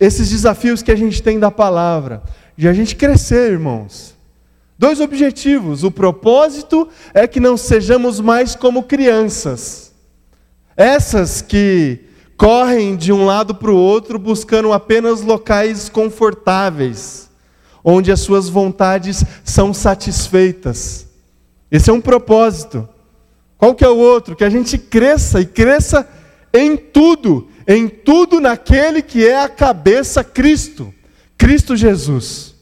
esses 0.00 0.30
desafios 0.30 0.82
que 0.82 0.90
a 0.90 0.96
gente 0.96 1.22
tem 1.22 1.38
da 1.38 1.50
palavra. 1.50 2.22
De 2.56 2.66
a 2.66 2.72
gente 2.72 2.96
crescer, 2.96 3.52
irmãos. 3.52 4.14
Dois 4.78 4.98
objetivos. 4.98 5.84
O 5.84 5.90
propósito 5.90 6.88
é 7.12 7.26
que 7.26 7.38
não 7.38 7.58
sejamos 7.58 8.20
mais 8.20 8.56
como 8.56 8.84
crianças. 8.84 9.92
Essas 10.74 11.42
que 11.42 12.00
correm 12.38 12.96
de 12.96 13.12
um 13.12 13.26
lado 13.26 13.54
para 13.54 13.70
o 13.70 13.76
outro 13.76 14.18
buscando 14.18 14.72
apenas 14.72 15.20
locais 15.20 15.90
confortáveis, 15.90 17.28
onde 17.84 18.10
as 18.10 18.20
suas 18.20 18.48
vontades 18.48 19.22
são 19.44 19.74
satisfeitas. 19.74 21.06
Esse 21.70 21.90
é 21.90 21.92
um 21.92 22.00
propósito. 22.00 22.88
Qual 23.58 23.74
que 23.74 23.84
é 23.84 23.88
o 23.88 23.96
outro? 23.96 24.36
Que 24.36 24.44
a 24.44 24.50
gente 24.50 24.76
cresça 24.76 25.40
e 25.40 25.46
cresça 25.46 26.08
em 26.52 26.76
tudo, 26.76 27.48
em 27.66 27.88
tudo 27.88 28.40
naquele 28.40 29.02
que 29.02 29.26
é 29.26 29.42
a 29.42 29.48
cabeça 29.48 30.22
Cristo, 30.22 30.92
Cristo 31.36 31.76
Jesus. 31.76 32.54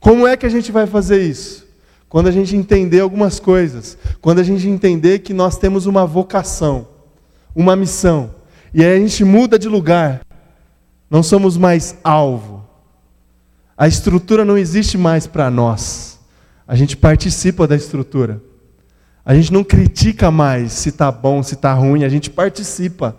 Como 0.00 0.26
é 0.26 0.36
que 0.36 0.46
a 0.46 0.48
gente 0.48 0.70
vai 0.70 0.86
fazer 0.86 1.22
isso? 1.22 1.66
Quando 2.08 2.28
a 2.28 2.32
gente 2.32 2.56
entender 2.56 3.00
algumas 3.00 3.38
coisas, 3.38 3.98
quando 4.20 4.38
a 4.38 4.42
gente 4.42 4.66
entender 4.66 5.18
que 5.20 5.34
nós 5.34 5.58
temos 5.58 5.86
uma 5.86 6.06
vocação, 6.06 6.88
uma 7.54 7.76
missão, 7.76 8.34
e 8.72 8.84
aí 8.84 8.96
a 8.96 9.00
gente 9.00 9.24
muda 9.24 9.58
de 9.58 9.68
lugar, 9.68 10.22
não 11.10 11.22
somos 11.22 11.56
mais 11.56 11.96
alvo. 12.02 12.64
A 13.76 13.86
estrutura 13.86 14.44
não 14.44 14.56
existe 14.56 14.96
mais 14.96 15.26
para 15.26 15.50
nós. 15.50 16.18
A 16.66 16.74
gente 16.74 16.96
participa 16.96 17.66
da 17.66 17.76
estrutura. 17.76 18.42
A 19.28 19.34
gente 19.34 19.52
não 19.52 19.62
critica 19.62 20.30
mais 20.30 20.72
se 20.72 20.88
está 20.88 21.12
bom, 21.12 21.42
se 21.42 21.52
está 21.52 21.74
ruim, 21.74 22.02
a 22.02 22.08
gente 22.08 22.30
participa. 22.30 23.14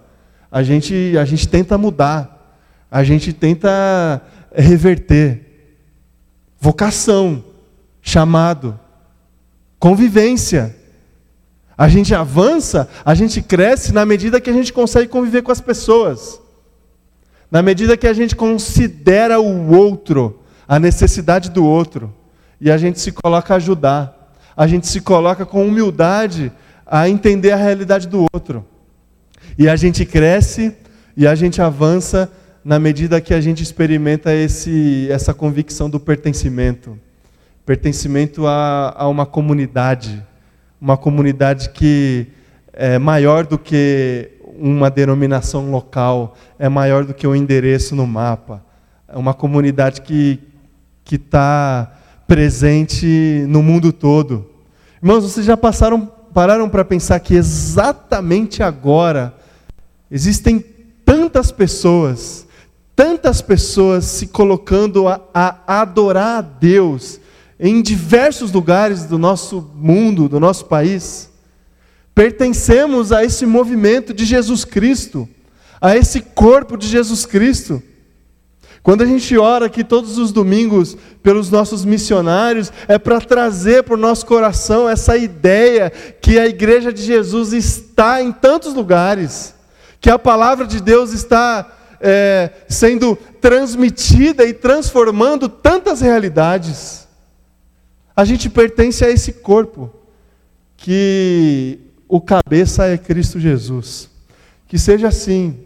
A 0.51 0.63
gente, 0.63 1.15
a 1.15 1.23
gente 1.23 1.47
tenta 1.47 1.77
mudar. 1.77 2.57
A 2.89 3.03
gente 3.03 3.31
tenta 3.31 4.19
reverter 4.51 5.77
vocação, 6.59 7.43
chamado, 8.01 8.79
convivência. 9.77 10.75
A 11.77 11.87
gente 11.87 12.15
avança, 12.15 12.89
a 13.05 13.13
gente 13.13 13.39
cresce 13.39 13.93
na 13.93 14.03
medida 14.03 14.41
que 14.41 14.49
a 14.49 14.53
gente 14.53 14.73
consegue 14.73 15.07
conviver 15.07 15.43
com 15.43 15.51
as 15.51 15.61
pessoas. 15.61 16.41
Na 17.51 17.61
medida 17.61 17.95
que 17.95 18.07
a 18.07 18.13
gente 18.13 18.35
considera 18.35 19.39
o 19.39 19.75
outro, 19.75 20.41
a 20.67 20.79
necessidade 20.79 21.51
do 21.51 21.63
outro, 21.63 22.11
e 22.59 22.71
a 22.71 22.79
gente 22.79 22.99
se 22.99 23.11
coloca 23.11 23.53
a 23.53 23.57
ajudar, 23.57 24.18
a 24.59 24.67
gente 24.67 24.89
se 24.89 24.99
coloca 24.99 25.45
com 25.45 25.65
humildade 25.65 26.51
a 26.85 27.07
entender 27.07 27.51
a 27.51 27.55
realidade 27.55 28.09
do 28.09 28.25
outro. 28.33 28.65
E 29.57 29.69
a 29.69 29.77
gente 29.77 30.05
cresce 30.05 30.75
e 31.15 31.25
a 31.25 31.33
gente 31.33 31.61
avança 31.61 32.29
na 32.61 32.77
medida 32.77 33.21
que 33.21 33.33
a 33.33 33.39
gente 33.39 33.63
experimenta 33.63 34.33
esse, 34.33 35.07
essa 35.09 35.33
convicção 35.33 35.89
do 35.89 35.97
pertencimento 35.97 36.99
pertencimento 37.65 38.45
a, 38.47 38.93
a 38.97 39.07
uma 39.07 39.25
comunidade 39.25 40.21
uma 40.81 40.97
comunidade 40.97 41.69
que 41.69 42.27
é 42.73 42.99
maior 42.99 43.45
do 43.45 43.57
que 43.57 44.31
uma 44.57 44.89
denominação 44.89 45.71
local, 45.71 46.35
é 46.57 46.67
maior 46.67 47.05
do 47.05 47.13
que 47.13 47.25
um 47.25 47.33
endereço 47.33 47.95
no 47.95 48.05
mapa. 48.05 48.61
É 49.07 49.17
uma 49.17 49.33
comunidade 49.33 50.01
que 50.01 50.37
está 51.09 51.98
presente 52.29 53.43
no 53.47 53.63
mundo 53.63 53.91
todo. 53.91 54.45
Irmãos, 55.01 55.23
vocês 55.23 55.47
já 55.47 55.57
passaram, 55.57 56.05
pararam 56.31 56.69
para 56.69 56.85
pensar 56.85 57.19
que 57.19 57.33
exatamente 57.33 58.61
agora 58.61 59.33
existem 60.11 60.63
tantas 61.03 61.51
pessoas, 61.51 62.45
tantas 62.95 63.41
pessoas 63.41 64.05
se 64.05 64.27
colocando 64.27 65.07
a, 65.07 65.19
a 65.33 65.81
adorar 65.81 66.37
a 66.37 66.41
Deus 66.41 67.19
em 67.59 67.81
diversos 67.81 68.51
lugares 68.51 69.05
do 69.05 69.17
nosso 69.17 69.67
mundo, 69.73 70.29
do 70.29 70.39
nosso 70.39 70.65
país. 70.65 71.31
Pertencemos 72.13 73.11
a 73.11 73.25
esse 73.25 73.43
movimento 73.43 74.13
de 74.13 74.23
Jesus 74.23 74.63
Cristo, 74.63 75.27
a 75.81 75.97
esse 75.97 76.21
corpo 76.21 76.77
de 76.77 76.87
Jesus 76.87 77.25
Cristo. 77.25 77.81
Quando 78.81 79.01
a 79.01 79.05
gente 79.05 79.37
ora 79.37 79.65
aqui 79.65 79.83
todos 79.83 80.17
os 80.17 80.31
domingos 80.31 80.97
pelos 81.21 81.49
nossos 81.49 81.83
missionários, 81.83 82.71
é 82.87 82.97
para 82.97 83.19
trazer 83.19 83.83
para 83.83 83.93
o 83.93 83.97
nosso 83.97 84.25
coração 84.25 84.89
essa 84.89 85.17
ideia 85.17 85.89
que 85.89 86.39
a 86.39 86.47
igreja 86.47 86.91
de 86.91 87.03
Jesus 87.03 87.53
está 87.53 88.21
em 88.21 88.31
tantos 88.31 88.73
lugares, 88.73 89.53
que 89.99 90.09
a 90.09 90.17
palavra 90.17 90.65
de 90.65 90.81
Deus 90.81 91.11
está 91.11 91.69
é, 91.99 92.51
sendo 92.69 93.17
transmitida 93.41 94.45
e 94.45 94.53
transformando 94.53 95.49
tantas 95.49 96.01
realidades. 96.01 97.07
A 98.15 98.23
gente 98.23 98.49
pertence 98.49 99.03
a 99.03 99.09
esse 99.09 99.33
corpo, 99.33 99.93
que 100.77 101.79
o 102.07 102.19
cabeça 102.19 102.85
é 102.85 102.97
Cristo 102.97 103.39
Jesus. 103.39 104.09
Que 104.67 104.77
seja 104.77 105.07
assim, 105.07 105.59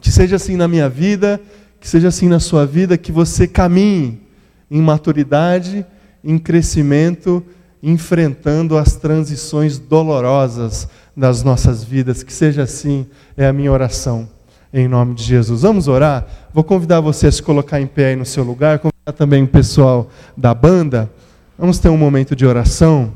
que 0.00 0.10
seja 0.10 0.36
assim 0.36 0.56
na 0.56 0.68
minha 0.68 0.88
vida, 0.88 1.40
que 1.82 1.88
seja 1.88 2.06
assim 2.06 2.28
na 2.28 2.38
sua 2.38 2.64
vida, 2.64 2.96
que 2.96 3.10
você 3.10 3.44
caminhe 3.44 4.22
em 4.70 4.80
maturidade, 4.80 5.84
em 6.22 6.38
crescimento, 6.38 7.44
enfrentando 7.82 8.78
as 8.78 8.94
transições 8.94 9.80
dolorosas 9.80 10.88
das 11.16 11.42
nossas 11.42 11.82
vidas. 11.82 12.22
Que 12.22 12.32
seja 12.32 12.62
assim, 12.62 13.04
é 13.36 13.48
a 13.48 13.52
minha 13.52 13.72
oração, 13.72 14.28
em 14.72 14.86
nome 14.86 15.16
de 15.16 15.24
Jesus. 15.24 15.62
Vamos 15.62 15.88
orar? 15.88 16.24
Vou 16.54 16.62
convidar 16.62 17.00
você 17.00 17.26
a 17.26 17.32
se 17.32 17.42
colocar 17.42 17.80
em 17.80 17.86
pé 17.88 18.10
aí 18.10 18.16
no 18.16 18.24
seu 18.24 18.44
lugar, 18.44 18.78
convidar 18.78 19.12
também 19.16 19.42
o 19.42 19.48
pessoal 19.48 20.08
da 20.36 20.54
banda. 20.54 21.10
Vamos 21.58 21.80
ter 21.80 21.88
um 21.88 21.96
momento 21.96 22.36
de 22.36 22.46
oração. 22.46 23.12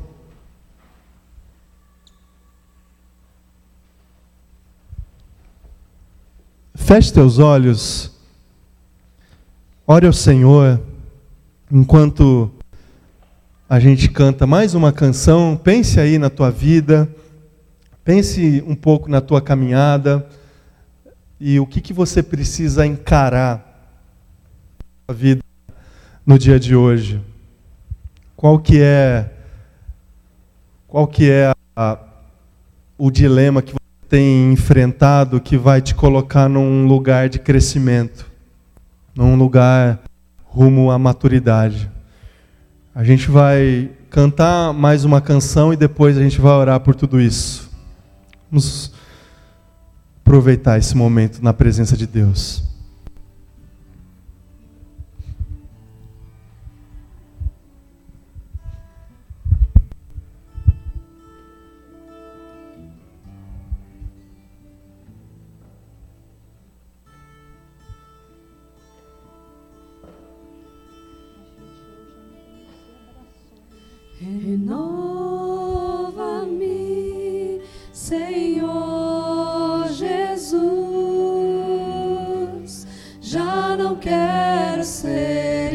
Feche 6.75 7.13
teus 7.13 7.39
olhos, 7.39 8.16
ore 9.89 10.05
ao 10.05 10.11
Senhor, 10.11 10.81
enquanto 11.71 12.51
a 13.69 13.79
gente 13.79 14.09
canta 14.09 14.45
mais 14.45 14.73
uma 14.73 14.91
canção. 14.91 15.55
Pense 15.55 15.97
aí 15.97 16.17
na 16.17 16.29
tua 16.29 16.51
vida, 16.51 17.07
pense 18.03 18.61
um 18.67 18.75
pouco 18.75 19.09
na 19.09 19.21
tua 19.21 19.41
caminhada 19.41 20.27
e 21.39 21.57
o 21.57 21.65
que, 21.65 21.79
que 21.79 21.93
você 21.93 22.21
precisa 22.21 22.85
encarar 22.85 23.63
na 25.07 25.13
vida 25.13 25.41
no 26.25 26.37
dia 26.37 26.59
de 26.59 26.75
hoje. 26.75 27.21
Qual 28.35 28.59
que 28.59 28.81
é 28.81 29.31
qual 30.85 31.07
que 31.07 31.31
é 31.31 31.53
a, 31.73 31.97
o 32.97 33.09
dilema 33.09 33.61
que 33.61 33.71
você 33.71 34.09
tem 34.09 34.51
enfrentado 34.51 35.39
que 35.39 35.57
vai 35.57 35.81
te 35.81 35.95
colocar 35.95 36.49
num 36.49 36.85
lugar 36.87 37.29
de 37.29 37.39
crescimento, 37.39 38.26
num 39.17 39.35
lugar 39.35 39.99
rumo 40.45 40.91
à 40.91 40.99
maturidade? 40.99 41.89
A 42.93 43.03
gente 43.03 43.29
vai 43.31 43.89
cantar 44.11 44.71
mais 44.73 45.03
uma 45.03 45.19
canção 45.19 45.73
e 45.73 45.75
depois 45.75 46.17
a 46.17 46.21
gente 46.21 46.39
vai 46.39 46.53
orar 46.53 46.79
por 46.79 46.93
tudo 46.93 47.19
isso. 47.19 47.69
Vamos 48.49 48.93
aproveitar 50.23 50.77
esse 50.77 50.95
momento 50.95 51.41
na 51.41 51.51
presença 51.51 51.97
de 51.97 52.05
Deus. 52.05 52.66
Renova-me, 74.47 74.79
Senhor 77.91 79.89
Jesus. 79.89 80.47
Já 83.19 83.75
não 83.75 83.97
quero 83.97 84.85
ser 84.85 85.73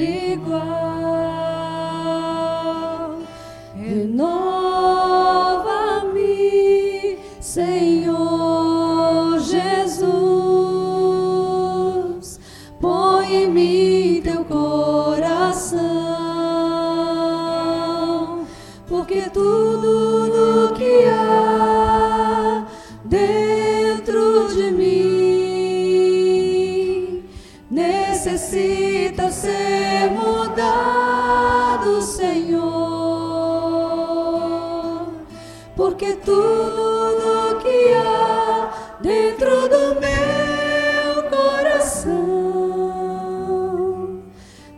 tudo 36.17 37.59
que 37.63 37.95
há 37.95 38.71
dentro 39.01 39.69
do 39.69 40.01
meu 40.01 41.23
coração 41.31 42.13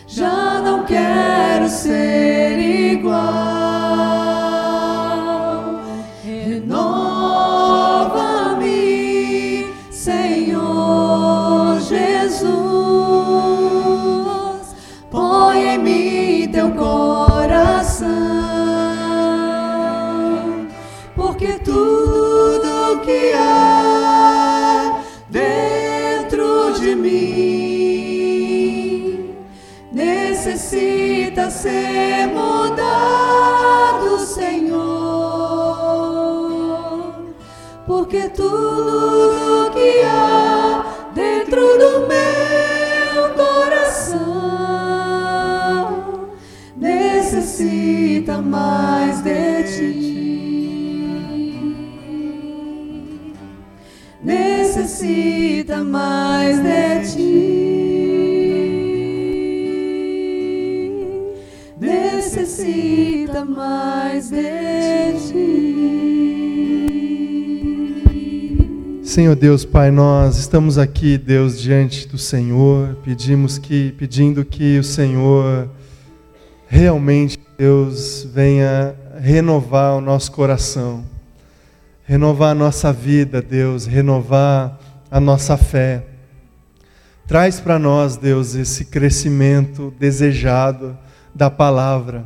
Já 0.07 0.61
não 0.61 0.83
quero 0.85 1.69
ser 1.69 2.59
igual. 2.59 3.52
Deus, 69.43 69.65
Pai, 69.65 69.91
nós 69.91 70.37
estamos 70.37 70.77
aqui, 70.77 71.17
Deus, 71.17 71.59
diante 71.59 72.07
do 72.07 72.17
Senhor, 72.17 72.95
pedimos 73.03 73.57
que, 73.57 73.91
pedindo 73.97 74.45
que 74.45 74.79
o 74.79 74.83
Senhor 74.85 75.69
realmente, 76.65 77.37
Deus, 77.57 78.25
venha 78.33 78.95
renovar 79.19 79.97
o 79.97 79.99
nosso 79.99 80.31
coração, 80.31 81.03
renovar 82.05 82.51
a 82.51 82.55
nossa 82.55 82.93
vida, 82.93 83.41
Deus, 83.41 83.85
renovar 83.85 84.79
a 85.11 85.19
nossa 85.19 85.57
fé. 85.57 86.05
Traz 87.27 87.59
para 87.59 87.77
nós, 87.77 88.15
Deus, 88.15 88.55
esse 88.55 88.85
crescimento 88.85 89.93
desejado 89.99 90.97
da 91.35 91.49
palavra. 91.49 92.23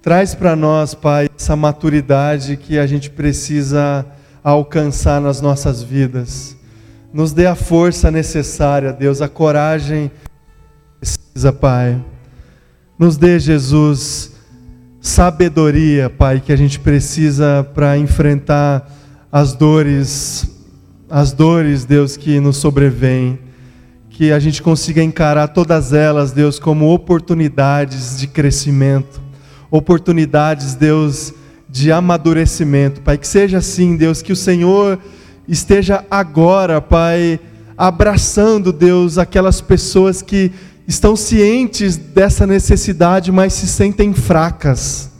Traz 0.00 0.34
para 0.34 0.56
nós, 0.56 0.94
Pai, 0.94 1.28
essa 1.38 1.54
maturidade 1.54 2.56
que 2.56 2.78
a 2.78 2.86
gente 2.86 3.10
precisa 3.10 4.06
alcançar 4.42 5.20
nas 5.20 5.40
nossas 5.40 5.82
vidas. 5.82 6.56
Nos 7.12 7.32
dê 7.32 7.46
a 7.46 7.54
força 7.54 8.10
necessária, 8.10 8.92
Deus, 8.92 9.20
a 9.20 9.28
coragem 9.28 10.10
precisa, 10.98 11.52
Pai. 11.52 12.02
Nos 12.98 13.16
dê, 13.16 13.38
Jesus, 13.38 14.32
sabedoria, 15.00 16.10
Pai, 16.10 16.40
que 16.40 16.52
a 16.52 16.56
gente 16.56 16.78
precisa 16.78 17.68
para 17.74 17.96
enfrentar 17.96 18.88
as 19.32 19.54
dores, 19.54 20.50
as 21.08 21.32
dores, 21.32 21.84
Deus, 21.84 22.16
que 22.16 22.38
nos 22.38 22.58
sobrevêm. 22.58 23.38
Que 24.10 24.32
a 24.32 24.38
gente 24.38 24.62
consiga 24.62 25.02
encarar 25.02 25.48
todas 25.48 25.92
elas, 25.94 26.30
Deus, 26.30 26.58
como 26.58 26.92
oportunidades 26.92 28.18
de 28.18 28.26
crescimento, 28.26 29.20
oportunidades, 29.70 30.74
Deus, 30.74 31.32
de 31.70 31.92
amadurecimento, 31.92 33.00
Pai. 33.00 33.16
Que 33.16 33.26
seja 33.26 33.58
assim, 33.58 33.96
Deus, 33.96 34.22
que 34.22 34.32
o 34.32 34.36
Senhor 34.36 34.98
esteja 35.46 36.04
agora, 36.10 36.80
Pai, 36.80 37.38
abraçando, 37.76 38.72
Deus, 38.72 39.18
aquelas 39.18 39.60
pessoas 39.60 40.20
que 40.20 40.52
estão 40.86 41.14
cientes 41.14 41.96
dessa 41.96 42.46
necessidade, 42.46 43.30
mas 43.30 43.52
se 43.52 43.66
sentem 43.66 44.12
fracas, 44.12 45.10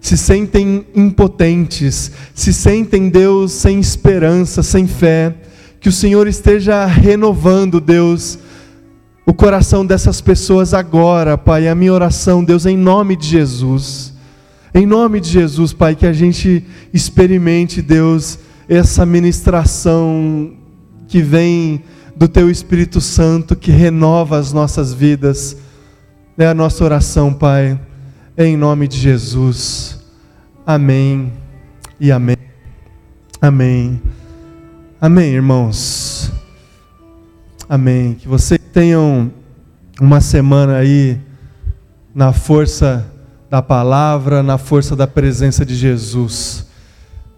se 0.00 0.16
sentem 0.16 0.86
impotentes, 0.94 2.12
se 2.34 2.52
sentem, 2.52 3.08
Deus, 3.08 3.52
sem 3.52 3.80
esperança, 3.80 4.62
sem 4.62 4.86
fé. 4.86 5.34
Que 5.80 5.88
o 5.88 5.92
Senhor 5.92 6.26
esteja 6.26 6.86
renovando, 6.86 7.80
Deus, 7.80 8.38
o 9.26 9.34
coração 9.34 9.84
dessas 9.84 10.20
pessoas 10.20 10.72
agora, 10.72 11.36
Pai. 11.36 11.68
A 11.68 11.74
minha 11.74 11.92
oração, 11.92 12.42
Deus, 12.42 12.64
em 12.64 12.76
nome 12.76 13.14
de 13.16 13.26
Jesus. 13.26 14.17
Em 14.74 14.84
nome 14.84 15.20
de 15.20 15.28
Jesus, 15.28 15.72
Pai, 15.72 15.94
que 15.94 16.06
a 16.06 16.12
gente 16.12 16.64
experimente, 16.92 17.80
Deus, 17.80 18.38
essa 18.68 19.06
ministração 19.06 20.52
que 21.06 21.22
vem 21.22 21.82
do 22.14 22.28
Teu 22.28 22.50
Espírito 22.50 23.00
Santo, 23.00 23.56
que 23.56 23.70
renova 23.70 24.38
as 24.38 24.52
nossas 24.52 24.92
vidas. 24.92 25.56
É 26.36 26.46
a 26.46 26.54
nossa 26.54 26.84
oração, 26.84 27.32
Pai, 27.32 27.80
em 28.36 28.56
nome 28.56 28.86
de 28.86 28.98
Jesus. 28.98 29.98
Amém 30.66 31.32
e 31.98 32.12
amém. 32.12 32.36
Amém. 33.40 34.02
Amém, 35.00 35.32
irmãos. 35.32 36.30
Amém. 37.68 38.14
Que 38.14 38.28
vocês 38.28 38.60
tenham 38.72 39.32
uma 40.00 40.20
semana 40.20 40.76
aí 40.76 41.18
na 42.14 42.32
força 42.32 43.06
da 43.50 43.62
palavra, 43.62 44.42
na 44.42 44.58
força 44.58 44.94
da 44.94 45.06
presença 45.06 45.64
de 45.64 45.74
Jesus. 45.74 46.66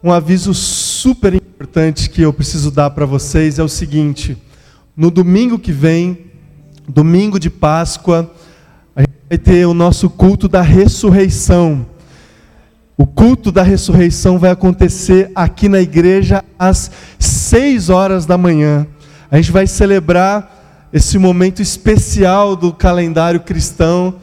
Um 0.02 0.10
aviso 0.10 0.52
super 0.52 1.34
importante 1.34 2.10
que 2.10 2.22
eu 2.22 2.32
preciso 2.32 2.70
dar 2.70 2.90
para 2.90 3.06
vocês 3.06 3.58
é 3.58 3.62
o 3.62 3.68
seguinte: 3.68 4.36
no 4.96 5.10
domingo 5.10 5.58
que 5.58 5.72
vem, 5.72 6.26
domingo 6.88 7.38
de 7.38 7.48
Páscoa, 7.48 8.30
a 8.96 9.02
gente 9.02 9.12
vai 9.28 9.38
ter 9.38 9.66
o 9.66 9.74
nosso 9.74 10.10
culto 10.10 10.48
da 10.48 10.62
ressurreição. 10.62 11.86
O 12.96 13.06
culto 13.06 13.50
da 13.52 13.62
ressurreição 13.62 14.38
vai 14.38 14.50
acontecer 14.50 15.30
aqui 15.34 15.68
na 15.68 15.80
igreja 15.80 16.44
às 16.58 16.90
seis 17.18 17.88
horas 17.88 18.26
da 18.26 18.36
manhã. 18.36 18.86
A 19.30 19.36
gente 19.36 19.52
vai 19.52 19.66
celebrar 19.66 20.88
esse 20.92 21.16
momento 21.18 21.62
especial 21.62 22.56
do 22.56 22.72
calendário 22.72 23.40
cristão, 23.40 24.16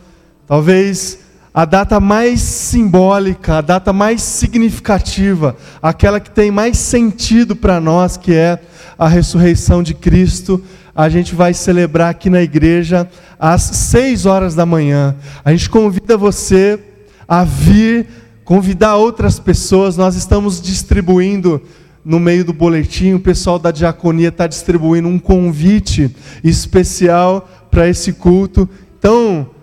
talvez 0.46 1.27
a 1.58 1.66
data 1.66 2.00
mais 2.00 2.40
simbólica, 2.40 3.56
a 3.58 3.62
data 3.62 3.92
mais 3.92 4.22
significativa, 4.22 5.58
aquela 5.82 6.20
que 6.20 6.30
tem 6.30 6.52
mais 6.52 6.78
sentido 6.78 7.56
para 7.56 7.80
nós, 7.80 8.16
que 8.16 8.32
é 8.32 8.60
a 8.96 9.08
ressurreição 9.08 9.82
de 9.82 9.96
Cristo. 9.96 10.64
A 10.96 11.10
gente 11.10 11.34
vai 11.34 11.56
celebrar 11.56 12.12
aqui 12.12 12.30
na 12.30 12.44
igreja 12.44 13.10
às 13.40 13.64
seis 13.64 14.28
horas 14.28 14.54
da 14.54 14.68
manhã. 14.68 15.16
A 15.44 15.50
gente 15.50 15.68
convida 15.68 16.16
você 16.16 16.80
a 17.28 17.44
vir, 17.44 18.06
convidar 18.46 18.98
outras 18.98 19.40
pessoas. 19.40 19.98
Nós 19.98 20.16
estamos 20.16 20.62
distribuindo 20.62 21.60
no 22.06 22.20
meio 22.20 22.46
do 22.46 22.54
boletim, 22.54 23.16
o 23.16 23.20
pessoal 23.20 23.58
da 23.58 23.72
diaconia 23.72 24.30
está 24.30 24.46
distribuindo 24.46 25.08
um 25.08 25.18
convite 25.18 26.16
especial 26.44 27.50
para 27.72 27.90
esse 27.90 28.14
culto. 28.14 28.70
Então, 29.00 29.57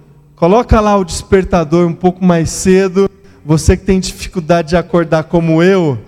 Coloca 0.45 0.79
lá 0.79 0.95
o 0.95 1.07
despertador 1.07 1.87
um 1.89 1.95
pouco 1.95 2.23
mais 2.23 2.51
cedo. 2.51 3.09
Você 3.47 3.79
que 3.79 3.85
tem 3.87 3.99
dificuldade 3.99 4.69
de 4.69 4.77
acordar 4.77 5.25
como 5.25 5.63
eu, 5.63 5.99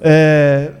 é, 0.00 0.72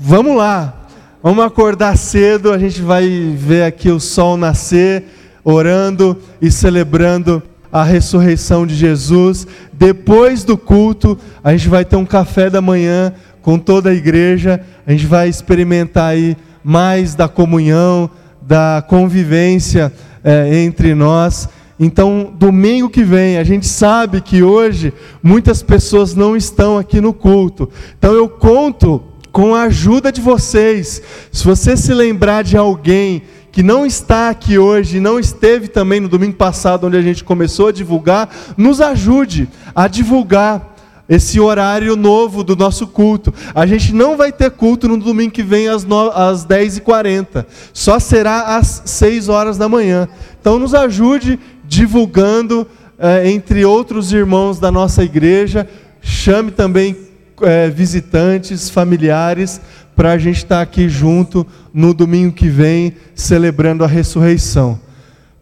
vamos 0.00 0.36
lá. 0.36 0.88
Vamos 1.22 1.44
acordar 1.44 1.96
cedo. 1.96 2.50
A 2.50 2.58
gente 2.58 2.82
vai 2.82 3.32
ver 3.38 3.62
aqui 3.62 3.88
o 3.90 4.00
sol 4.00 4.36
nascer, 4.36 5.04
orando 5.44 6.18
e 6.40 6.50
celebrando 6.50 7.40
a 7.70 7.84
ressurreição 7.84 8.66
de 8.66 8.74
Jesus. 8.74 9.46
Depois 9.72 10.42
do 10.42 10.58
culto, 10.58 11.16
a 11.44 11.52
gente 11.52 11.68
vai 11.68 11.84
ter 11.84 11.94
um 11.94 12.04
café 12.04 12.50
da 12.50 12.60
manhã 12.60 13.14
com 13.40 13.56
toda 13.56 13.90
a 13.90 13.94
igreja. 13.94 14.60
A 14.84 14.90
gente 14.90 15.06
vai 15.06 15.28
experimentar 15.28 16.10
aí 16.10 16.36
mais 16.64 17.14
da 17.14 17.28
comunhão, 17.28 18.10
da 18.40 18.84
convivência 18.88 19.92
é, 20.24 20.56
entre 20.64 20.92
nós. 20.92 21.48
Então, 21.84 22.32
domingo 22.38 22.88
que 22.88 23.02
vem, 23.02 23.38
a 23.38 23.42
gente 23.42 23.66
sabe 23.66 24.20
que 24.20 24.40
hoje 24.40 24.92
muitas 25.20 25.64
pessoas 25.64 26.14
não 26.14 26.36
estão 26.36 26.78
aqui 26.78 27.00
no 27.00 27.12
culto. 27.12 27.68
Então, 27.98 28.12
eu 28.12 28.28
conto 28.28 29.02
com 29.32 29.52
a 29.52 29.62
ajuda 29.62 30.12
de 30.12 30.20
vocês. 30.20 31.02
Se 31.32 31.44
você 31.44 31.76
se 31.76 31.92
lembrar 31.92 32.44
de 32.44 32.56
alguém 32.56 33.24
que 33.50 33.64
não 33.64 33.84
está 33.84 34.28
aqui 34.28 34.58
hoje, 34.58 35.00
não 35.00 35.18
esteve 35.18 35.66
também 35.66 35.98
no 35.98 36.08
domingo 36.08 36.36
passado, 36.36 36.86
onde 36.86 36.96
a 36.96 37.02
gente 37.02 37.24
começou 37.24 37.66
a 37.66 37.72
divulgar, 37.72 38.30
nos 38.56 38.80
ajude 38.80 39.48
a 39.74 39.88
divulgar 39.88 40.76
esse 41.08 41.40
horário 41.40 41.96
novo 41.96 42.44
do 42.44 42.54
nosso 42.54 42.86
culto. 42.86 43.34
A 43.52 43.66
gente 43.66 43.92
não 43.92 44.16
vai 44.16 44.30
ter 44.30 44.52
culto 44.52 44.86
no 44.86 44.96
domingo 44.96 45.32
que 45.32 45.42
vem 45.42 45.68
às, 45.68 45.84
no... 45.84 46.10
às 46.10 46.46
10h40, 46.46 47.44
só 47.72 47.98
será 47.98 48.56
às 48.56 48.82
6 48.86 49.28
horas 49.28 49.58
da 49.58 49.68
manhã. 49.68 50.08
Então 50.40 50.60
nos 50.60 50.74
ajude 50.74 51.38
divulgando 51.72 52.66
eh, 52.98 53.30
entre 53.30 53.64
outros 53.64 54.12
irmãos 54.12 54.58
da 54.58 54.70
nossa 54.70 55.02
igreja. 55.02 55.66
Chame 56.02 56.50
também 56.50 56.94
eh, 57.40 57.70
visitantes, 57.70 58.68
familiares, 58.68 59.58
para 59.96 60.12
a 60.12 60.18
gente 60.18 60.36
estar 60.36 60.56
tá 60.56 60.60
aqui 60.60 60.86
junto 60.86 61.46
no 61.72 61.94
domingo 61.94 62.34
que 62.34 62.46
vem, 62.46 62.94
celebrando 63.14 63.84
a 63.84 63.86
ressurreição. 63.86 64.78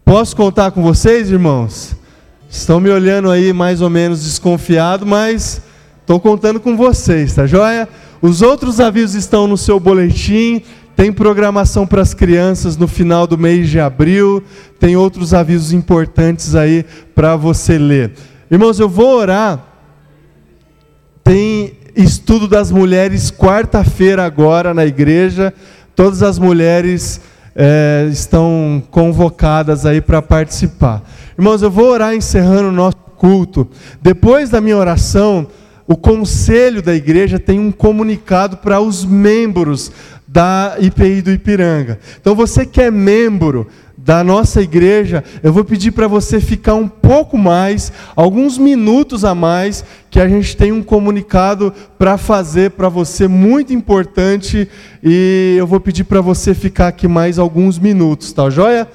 Posso 0.05 0.33
contar 0.33 0.71
com 0.71 0.81
vocês, 0.81 1.29
irmãos? 1.29 1.97
Estão 2.49 2.79
me 2.79 2.89
olhando 2.89 3.29
aí 3.29 3.51
mais 3.51 3.81
ou 3.81 3.89
menos 3.89 4.23
desconfiado, 4.23 5.05
mas 5.05 5.61
estou 5.99 6.17
contando 6.17 6.61
com 6.61 6.77
vocês, 6.77 7.35
tá 7.35 7.45
joia? 7.45 7.89
Os 8.21 8.41
outros 8.41 8.79
avisos 8.79 9.15
estão 9.15 9.47
no 9.47 9.57
seu 9.57 9.81
boletim. 9.81 10.61
Tem 11.01 11.11
programação 11.11 11.87
para 11.87 11.99
as 11.99 12.13
crianças 12.13 12.77
no 12.77 12.87
final 12.87 13.25
do 13.25 13.35
mês 13.35 13.67
de 13.67 13.79
abril. 13.79 14.43
Tem 14.79 14.95
outros 14.95 15.33
avisos 15.33 15.73
importantes 15.73 16.53
aí 16.53 16.85
para 17.15 17.35
você 17.35 17.75
ler. 17.75 18.11
Irmãos, 18.51 18.79
eu 18.79 18.87
vou 18.87 19.17
orar. 19.17 19.65
Tem 21.23 21.73
estudo 21.95 22.47
das 22.47 22.69
mulheres 22.69 23.31
quarta-feira 23.31 24.23
agora 24.23 24.75
na 24.75 24.85
igreja. 24.85 25.51
Todas 25.95 26.21
as 26.21 26.37
mulheres 26.37 27.19
é, 27.55 28.07
estão 28.11 28.83
convocadas 28.91 29.87
aí 29.87 30.01
para 30.01 30.21
participar. 30.21 31.01
Irmãos, 31.35 31.63
eu 31.63 31.71
vou 31.71 31.89
orar 31.89 32.13
encerrando 32.13 32.69
o 32.69 32.71
nosso 32.71 32.97
culto. 33.17 33.67
Depois 34.03 34.51
da 34.51 34.61
minha 34.61 34.77
oração, 34.77 35.47
o 35.87 35.97
conselho 35.97 36.79
da 36.79 36.93
igreja 36.93 37.39
tem 37.39 37.59
um 37.59 37.71
comunicado 37.71 38.57
para 38.57 38.79
os 38.79 39.03
membros 39.03 39.91
da 40.31 40.77
IPI 40.79 41.21
do 41.21 41.31
Ipiranga. 41.31 41.99
Então, 42.19 42.33
você 42.33 42.65
que 42.65 42.81
é 42.81 42.89
membro 42.89 43.67
da 43.97 44.23
nossa 44.23 44.61
igreja, 44.61 45.23
eu 45.43 45.51
vou 45.51 45.65
pedir 45.65 45.91
para 45.91 46.07
você 46.07 46.39
ficar 46.39 46.73
um 46.73 46.87
pouco 46.87 47.37
mais, 47.37 47.91
alguns 48.15 48.57
minutos 48.57 49.25
a 49.25 49.35
mais, 49.35 49.83
que 50.09 50.21
a 50.21 50.27
gente 50.29 50.55
tem 50.55 50.71
um 50.71 50.81
comunicado 50.81 51.73
para 51.99 52.17
fazer 52.17 52.71
para 52.71 52.87
você 52.87 53.27
muito 53.27 53.73
importante 53.73 54.67
e 55.03 55.55
eu 55.59 55.67
vou 55.67 55.81
pedir 55.81 56.05
para 56.05 56.21
você 56.21 56.53
ficar 56.53 56.87
aqui 56.87 57.09
mais 57.09 57.37
alguns 57.37 57.77
minutos, 57.77 58.31
tá 58.31 58.49
joia? 58.49 58.87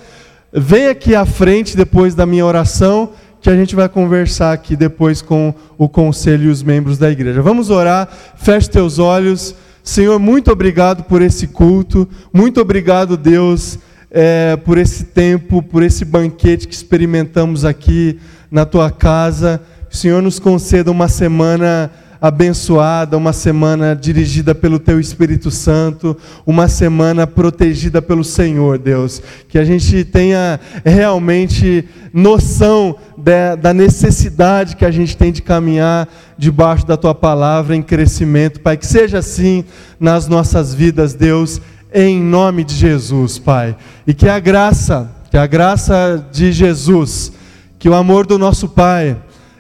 Vem 0.51 0.89
aqui 0.89 1.15
à 1.15 1.27
frente 1.27 1.77
depois 1.77 2.15
da 2.15 2.25
minha 2.25 2.47
oração, 2.47 3.11
que 3.43 3.51
a 3.51 3.55
gente 3.55 3.77
vai 3.77 3.91
conversar 3.91 4.53
aqui 4.53 4.75
depois 4.75 5.21
com 5.21 5.55
o 5.77 5.87
conselho 5.87 6.45
e 6.45 6.49
os 6.49 6.63
membros 6.63 6.97
da 6.97 7.11
igreja. 7.11 7.43
Vamos 7.43 7.69
orar, 7.69 8.09
feche 8.37 8.71
teus 8.71 8.99
olhos. 8.99 9.55
Senhor, 9.87 10.19
muito 10.19 10.51
obrigado 10.51 11.05
por 11.05 11.23
esse 11.23 11.47
culto, 11.47 12.09
muito 12.33 12.61
obrigado, 12.61 13.17
Deus 13.17 13.79
é, 14.11 14.57
por 14.57 14.79
esse 14.79 15.05
tempo, 15.05 15.63
por 15.63 15.81
esse 15.81 16.05
banquete 16.05 16.67
que 16.67 16.75
experimentamos 16.75 17.65
aqui 17.65 18.19
na 18.51 18.67
tua 18.67 18.91
casa. 18.91 19.63
Senhor 19.89 20.21
nos 20.21 20.41
conceda 20.41 20.91
uma 20.91 21.07
semana 21.07 21.93
abençoada, 22.21 23.17
uma 23.17 23.33
semana 23.33 23.95
dirigida 23.95 24.55
pelo 24.55 24.79
Teu 24.79 24.99
Espírito 24.99 25.51
Santo, 25.51 26.17
uma 26.47 26.69
semana 26.69 27.27
protegida 27.27 28.01
pelo 28.01 28.25
Senhor, 28.25 28.79
Deus. 28.79 29.23
Que 29.49 29.59
a 29.59 29.65
gente 29.65 30.05
tenha 30.05 30.59
realmente 30.85 31.89
noção 32.13 32.97
de, 33.17 33.57
da 33.57 33.75
necessidade 33.75 34.77
que 34.77 34.85
a 34.85 34.91
gente 34.91 35.17
tem 35.17 35.31
de 35.31 35.43
caminhar 35.43 36.09
debaixo 36.39 36.87
da 36.87 36.97
Tua 36.97 37.15
palavra 37.15 37.77
em 37.77 37.83
crescimento, 37.83 38.61
Pai. 38.61 38.77
Que 38.77 38.87
seja 38.87 39.19
assim 39.19 39.65
nas 39.99 40.29
nossas 40.29 40.75
vidas, 40.75 41.15
Deus 41.15 41.61
em 41.99 42.21
nome 42.21 42.63
de 42.63 42.75
Jesus, 42.75 43.39
Pai. 43.39 43.77
E 44.07 44.13
que 44.13 44.29
a 44.29 44.39
graça, 44.39 45.11
que 45.31 45.37
a 45.39 45.47
graça 45.47 46.27
de 46.31 46.53
Jesus, 46.53 47.33
que 47.79 47.89
o 47.89 47.95
amor 47.95 48.27
do 48.27 48.39
nosso 48.39 48.69
Pai 48.69 49.17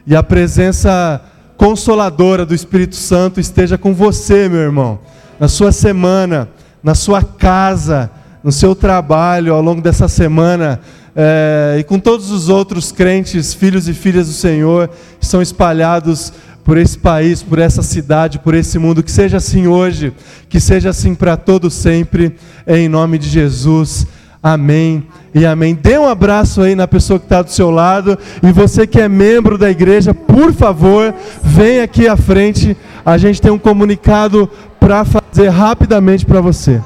e 0.06 0.14
a 0.14 0.22
presença 0.22 1.20
consoladora 1.56 2.44
do 2.44 2.54
Espírito 2.54 2.96
Santo 2.96 3.40
esteja 3.40 3.78
com 3.78 3.94
você, 3.94 4.48
meu 4.48 4.60
irmão, 4.60 4.98
na 5.38 5.48
sua 5.48 5.72
semana, 5.72 6.48
na 6.82 6.94
sua 6.94 7.22
casa, 7.22 8.10
no 8.42 8.52
seu 8.52 8.74
trabalho 8.74 9.54
ao 9.54 9.62
longo 9.62 9.80
dessa 9.80 10.08
semana. 10.08 10.80
É, 11.18 11.76
e 11.80 11.84
com 11.84 11.98
todos 11.98 12.30
os 12.30 12.48
outros 12.48 12.92
crentes, 12.92 13.54
filhos 13.54 13.88
e 13.88 13.94
filhas 13.94 14.26
do 14.26 14.34
Senhor, 14.34 14.90
que 15.18 15.26
são 15.26 15.40
espalhados 15.40 16.32
por 16.62 16.76
esse 16.76 16.98
país, 16.98 17.42
por 17.42 17.58
essa 17.58 17.82
cidade, 17.82 18.38
por 18.38 18.54
esse 18.54 18.78
mundo. 18.78 19.02
Que 19.02 19.10
seja 19.10 19.38
assim 19.38 19.66
hoje, 19.66 20.12
que 20.48 20.60
seja 20.60 20.90
assim 20.90 21.14
para 21.14 21.36
todos 21.36 21.72
sempre, 21.72 22.36
em 22.66 22.88
nome 22.88 23.18
de 23.18 23.28
Jesus. 23.28 24.06
Amém 24.42 25.06
e 25.34 25.44
amém. 25.44 25.74
Dê 25.74 25.98
um 25.98 26.08
abraço 26.08 26.62
aí 26.62 26.74
na 26.74 26.86
pessoa 26.86 27.18
que 27.18 27.26
está 27.26 27.42
do 27.42 27.50
seu 27.50 27.70
lado. 27.70 28.18
E 28.42 28.52
você 28.52 28.86
que 28.86 29.00
é 29.00 29.08
membro 29.08 29.58
da 29.58 29.70
igreja, 29.70 30.14
por 30.14 30.52
favor, 30.52 31.14
vem 31.42 31.80
aqui 31.80 32.06
à 32.06 32.16
frente. 32.16 32.76
A 33.04 33.18
gente 33.18 33.40
tem 33.40 33.50
um 33.50 33.58
comunicado 33.58 34.48
para 34.78 35.04
fazer 35.04 35.48
rapidamente 35.48 36.24
para 36.24 36.40
você. 36.40 36.80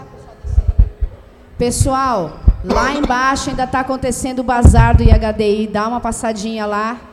Pessoal, 1.58 2.38
lá 2.64 2.94
embaixo 2.94 3.50
ainda 3.50 3.64
está 3.64 3.80
acontecendo 3.80 4.38
o 4.38 4.44
bazar 4.44 4.96
do 4.96 5.02
IHDI. 5.02 5.68
Dá 5.70 5.86
uma 5.86 6.00
passadinha 6.00 6.64
lá. 6.64 7.09